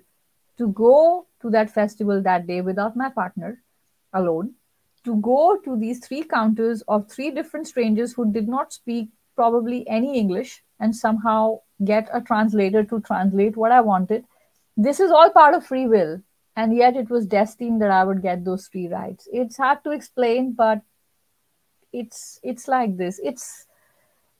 [0.57, 3.61] to go to that festival that day without my partner,
[4.11, 4.55] alone,
[5.09, 9.87] to go to these three counters of three different strangers who did not speak probably
[9.89, 14.25] any English and somehow get a translator to translate what I wanted.
[14.77, 16.21] This is all part of free will.
[16.55, 19.27] And yet it was destined that I would get those three rides.
[19.31, 20.81] It's hard to explain, but
[21.91, 23.19] it's it's like this.
[23.23, 23.65] It's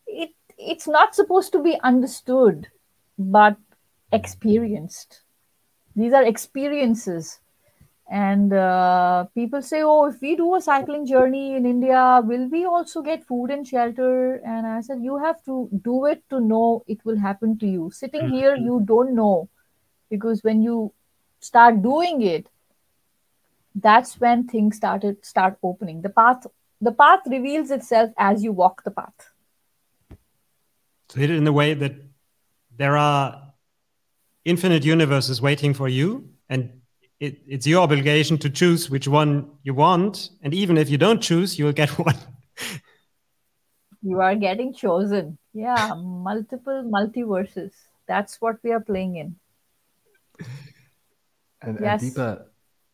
[0.05, 2.67] it it's not supposed to be understood,
[3.17, 3.57] but
[4.11, 5.22] experienced.
[5.95, 7.39] These are experiences.
[8.12, 12.66] And uh, people say, oh, if we do a cycling journey in India, will we
[12.66, 14.36] also get food and shelter?
[14.38, 17.91] And I said, you have to do it to know it will happen to you.
[17.93, 18.34] Sitting mm-hmm.
[18.34, 19.47] here, you don't know.
[20.10, 20.91] Because when you
[21.39, 22.49] start doing it,
[23.76, 26.01] that's when things started start opening.
[26.01, 26.47] The path
[26.82, 29.32] the path reveals itself as you walk the path.
[31.10, 31.95] So in the way that
[32.76, 33.53] there are
[34.45, 36.79] infinite universes waiting for you, and
[37.20, 40.30] it, it's your obligation to choose which one you want.
[40.41, 42.15] And even if you don't choose, you'll get one.
[44.01, 45.38] you are getting chosen.
[45.53, 47.72] Yeah, multiple multiverses.
[48.07, 49.36] That's what we are playing in.
[51.61, 52.01] And, yes.
[52.01, 52.45] and Deepa,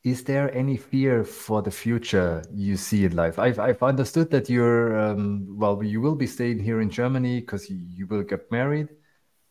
[0.04, 3.38] is there any fear for the future you see in life?
[3.38, 7.70] I've, I've understood that you're, um, well, you will be staying here in Germany because
[7.70, 8.90] you, you, will get married.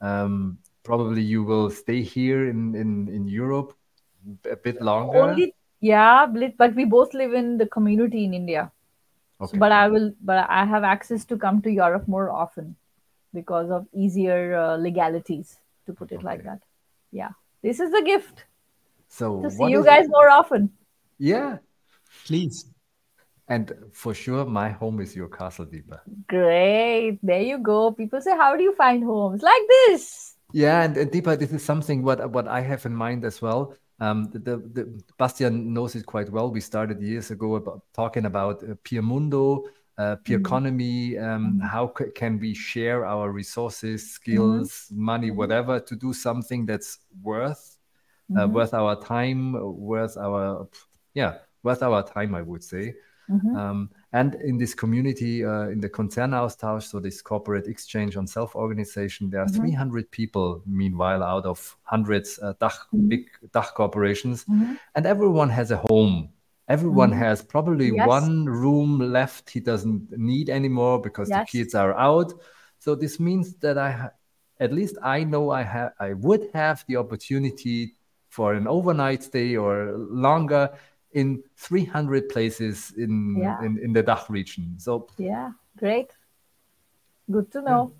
[0.00, 3.76] Um, probably you will stay here in, in, in Europe
[4.50, 5.18] a bit longer.
[5.18, 8.72] Only, yeah, but we both live in the community in India.
[9.40, 9.52] Okay.
[9.52, 12.76] So, but I will, but I have access to come to Europe more often
[13.32, 16.24] because of easier uh, legalities, to put it okay.
[16.24, 16.60] like that.
[17.10, 17.30] Yeah,
[17.62, 18.44] this is a gift.
[19.08, 20.10] So to see you guys it?
[20.10, 20.70] more often.
[21.18, 21.58] Yeah,
[22.26, 22.66] please.
[23.46, 26.00] And for sure, my home is your castle, Deepa.
[26.28, 27.18] Great.
[27.22, 27.92] There you go.
[27.92, 29.42] People say, How do you find homes?
[29.42, 30.36] Like this.
[30.52, 33.74] Yeah, and, and Deepa, this is something what what I have in mind as well.
[34.00, 36.50] Um, the, the, the, Bastian knows it quite well.
[36.50, 39.64] We started years ago about talking about uh, peer mundo,
[39.98, 40.46] uh, peer mm-hmm.
[40.46, 41.18] economy.
[41.18, 41.66] Um, mm-hmm.
[41.66, 45.04] How c- can we share our resources, skills, mm-hmm.
[45.04, 47.74] money, whatever, to do something that's worth
[48.30, 48.52] uh, mm-hmm.
[48.52, 50.68] worth our time, worth our
[51.14, 52.94] yeah, worth our time, I would say.
[53.30, 53.56] Mm-hmm.
[53.56, 59.30] Um, and in this community, uh, in the Konzernaustausch, so this corporate exchange on self-organization,
[59.30, 59.62] there are mm-hmm.
[59.62, 63.08] 300 people, meanwhile, out of hundreds uh, Dach, mm-hmm.
[63.08, 64.74] big Dach corporations, mm-hmm.
[64.94, 66.28] and everyone has a home.
[66.68, 67.18] Everyone mm-hmm.
[67.18, 68.06] has probably yes.
[68.06, 71.50] one room left he doesn't need anymore because yes.
[71.50, 72.32] the kids are out.
[72.78, 74.12] So this means that I, ha-
[74.60, 77.96] at least I know I have, I would have the opportunity
[78.28, 80.70] for an overnight stay or longer
[81.14, 83.62] in 300 places in, yeah.
[83.62, 84.74] in, in the Dach region.
[84.78, 86.10] So yeah, great.
[87.30, 87.92] Good to know.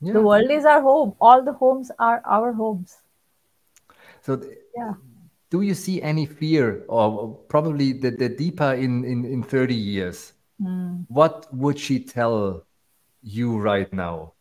[0.00, 0.14] Yeah.
[0.14, 1.14] The world is our home.
[1.20, 2.96] All the homes are our homes.
[4.22, 4.42] So
[4.76, 4.94] yeah.
[5.50, 10.32] Do you see any fear or probably the, the Deepa in, in, in 30 years?
[10.60, 11.04] Mm.
[11.08, 12.64] What would she tell
[13.22, 14.32] you right now?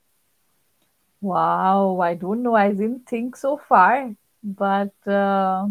[1.19, 2.55] Wow, I don't know.
[2.55, 5.67] I didn't think so far but uh,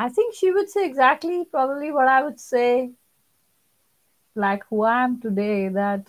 [0.00, 2.92] I think she would say exactly probably what I would say,
[4.36, 5.68] like who I am today.
[5.68, 6.06] That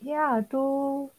[0.00, 1.12] yeah, to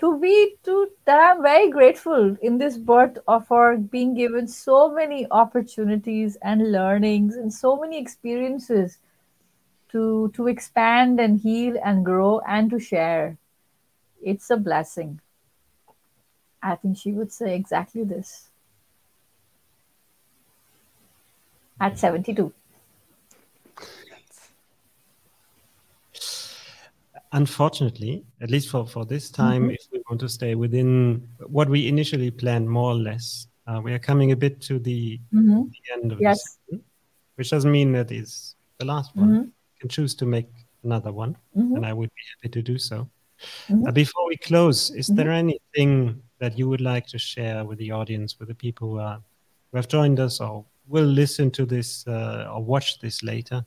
[0.00, 4.92] to be to that I'm very grateful in this birth of for being given so
[4.92, 8.98] many opportunities and learnings and so many experiences
[9.90, 13.38] to to expand and heal and grow and to share.
[14.22, 15.20] It's a blessing.
[16.62, 18.48] I think she would say exactly this
[21.80, 22.52] at 72.
[27.32, 29.70] Unfortunately, at least for, for this time, mm-hmm.
[29.72, 33.92] if we want to stay within what we initially planned, more or less, uh, we
[33.92, 35.64] are coming a bit to the, mm-hmm.
[35.64, 36.58] the end of yes.
[36.70, 36.80] this,
[37.34, 39.28] which doesn't mean that is the last one.
[39.28, 39.42] Mm-hmm.
[39.42, 40.48] You can choose to make
[40.82, 41.76] another one, mm-hmm.
[41.76, 43.08] and I would be happy to do so.
[43.68, 43.88] Mm-hmm.
[43.88, 45.50] Uh, before we close, is there mm-hmm.
[45.76, 49.20] anything that you would like to share with the audience, with the people who, are,
[49.70, 53.64] who have joined us or will listen to this uh, or watch this later?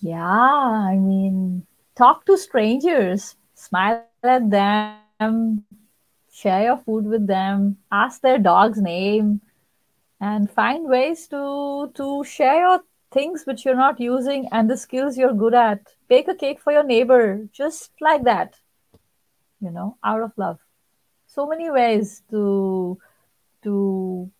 [0.00, 1.64] Yeah, I mean,
[1.94, 5.64] talk to strangers, smile at them,
[6.32, 9.40] share your food with them, ask their dog's name,
[10.20, 12.80] and find ways to to share your
[13.12, 15.80] things which you're not using and the skills you're good at.
[16.08, 18.56] Bake a cake for your neighbor, just like that,
[19.60, 20.58] you know, out of love.
[21.26, 22.98] So many ways to
[23.62, 24.30] to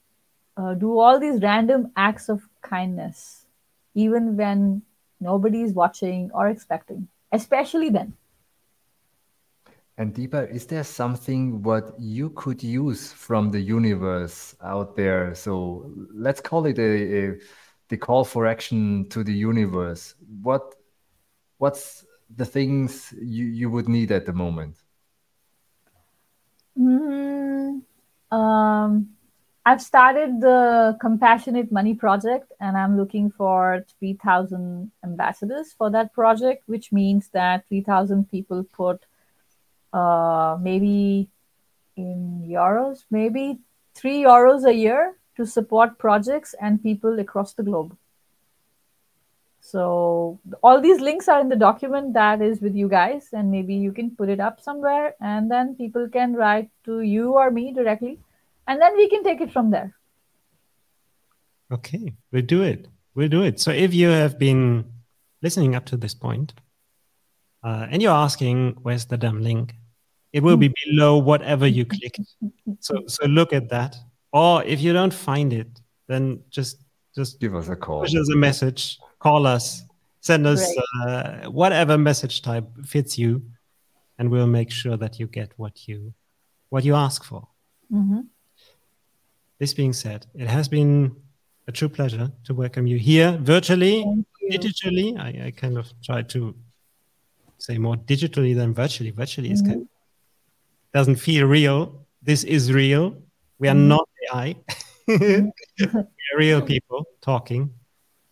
[0.57, 3.47] uh, do all these random acts of kindness.
[3.95, 4.83] even when
[5.21, 8.15] nobody is watching or expecting, especially then.
[9.99, 15.35] And Deepa, is there something what you could use from the universe out there?
[15.35, 17.39] So let's call it a, a
[17.93, 20.15] the call for action to the universe.
[20.43, 20.75] What
[21.59, 24.77] what's the things you, you would need at the moment?
[26.75, 27.83] Mm,
[28.31, 28.93] um,
[29.67, 36.63] I've started the Compassionate Money Project and I'm looking for 3,000 ambassadors for that project,
[36.67, 39.05] which means that 3,000 people put
[39.93, 41.29] uh, maybe
[41.97, 43.59] in euros, maybe
[43.95, 47.97] three euros a year to support projects and people across the globe.
[49.61, 53.75] So all these links are in the document that is with you guys, and maybe
[53.75, 57.73] you can put it up somewhere, and then people can write to you or me
[57.73, 58.19] directly,
[58.67, 59.95] and then we can take it from there.
[61.71, 62.89] Okay, we'll do it.
[63.15, 63.61] We'll do it.
[63.61, 64.85] So if you have been
[65.43, 66.55] listening up to this point,
[67.63, 69.75] uh, and you're asking, "Where's the damn link?"
[70.33, 72.21] It will be below whatever you clicked.
[72.81, 73.97] So so look at that.
[74.33, 75.69] Or if you don't find it,
[76.09, 76.79] then just
[77.15, 78.01] just give us a call.
[78.01, 78.99] Push us a message.
[79.19, 79.83] Call us.
[80.21, 80.65] Send us
[81.05, 83.43] uh, whatever message type fits you,
[84.19, 86.15] and we'll make sure that you get what you
[86.71, 87.47] what you ask for.
[87.93, 88.21] Mm-hmm.
[89.59, 91.15] This being said, it has been
[91.69, 94.05] a true pleasure to welcome you here virtually,
[94.51, 95.19] digitally.
[95.19, 96.55] I, I, kind of try to
[97.59, 99.11] say more digitally than virtually.
[99.11, 99.55] Virtually mm-hmm.
[99.55, 99.89] is kind of
[100.95, 102.07] doesn't feel real.
[102.23, 103.17] This is real.
[103.59, 103.89] We are mm-hmm.
[103.89, 104.57] not AI.
[106.37, 107.71] real people talking.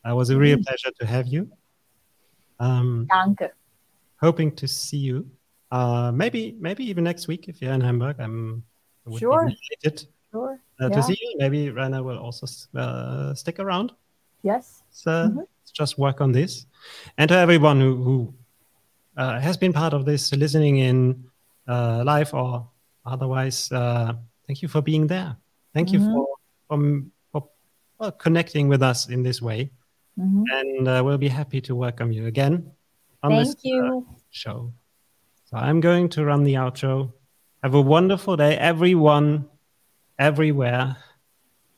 [0.04, 0.62] It was a real mm-hmm.
[0.62, 1.50] pleasure to have you.
[2.58, 3.50] Um, Danke.
[4.20, 5.26] Hoping to see you.
[5.70, 8.16] Uh, maybe, maybe even next week if you're in Hamburg.
[8.18, 8.64] I'm
[9.18, 9.46] sure.
[9.82, 9.90] Be
[10.32, 10.60] sure.
[10.80, 10.96] Uh, yeah.
[10.96, 11.34] To see you.
[11.38, 13.92] Maybe Rainer will also uh, stick around.
[14.42, 14.82] Yes.
[14.90, 15.38] So mm-hmm.
[15.38, 16.66] let's just work on this.
[17.18, 18.34] And to everyone who, who
[19.16, 21.24] uh, has been part of this, listening in
[21.68, 22.68] uh, live or
[23.04, 24.14] otherwise, uh,
[24.46, 25.36] thank you for being there.
[25.74, 26.10] Thank mm-hmm.
[26.10, 26.26] you
[26.68, 27.02] for, for,
[27.32, 27.48] for
[27.98, 29.70] well, connecting with us in this way.
[30.18, 30.44] Mm-hmm.
[30.52, 32.72] And uh, we'll be happy to welcome you again
[33.22, 34.06] on thank this you.
[34.30, 34.72] show.
[35.44, 37.12] So I'm going to run the outro.
[37.62, 39.46] Have a wonderful day, everyone,
[40.18, 40.96] everywhere,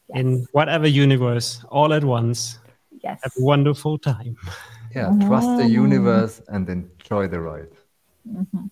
[0.09, 0.21] yes.
[0.21, 2.59] in whatever universe, all at once.
[3.03, 3.21] Yes.
[3.23, 4.37] Have a wonderful time.
[4.95, 5.73] Yeah, trust the mm-hmm.
[5.73, 7.69] universe and enjoy the ride.
[8.29, 8.67] Mm-hmm.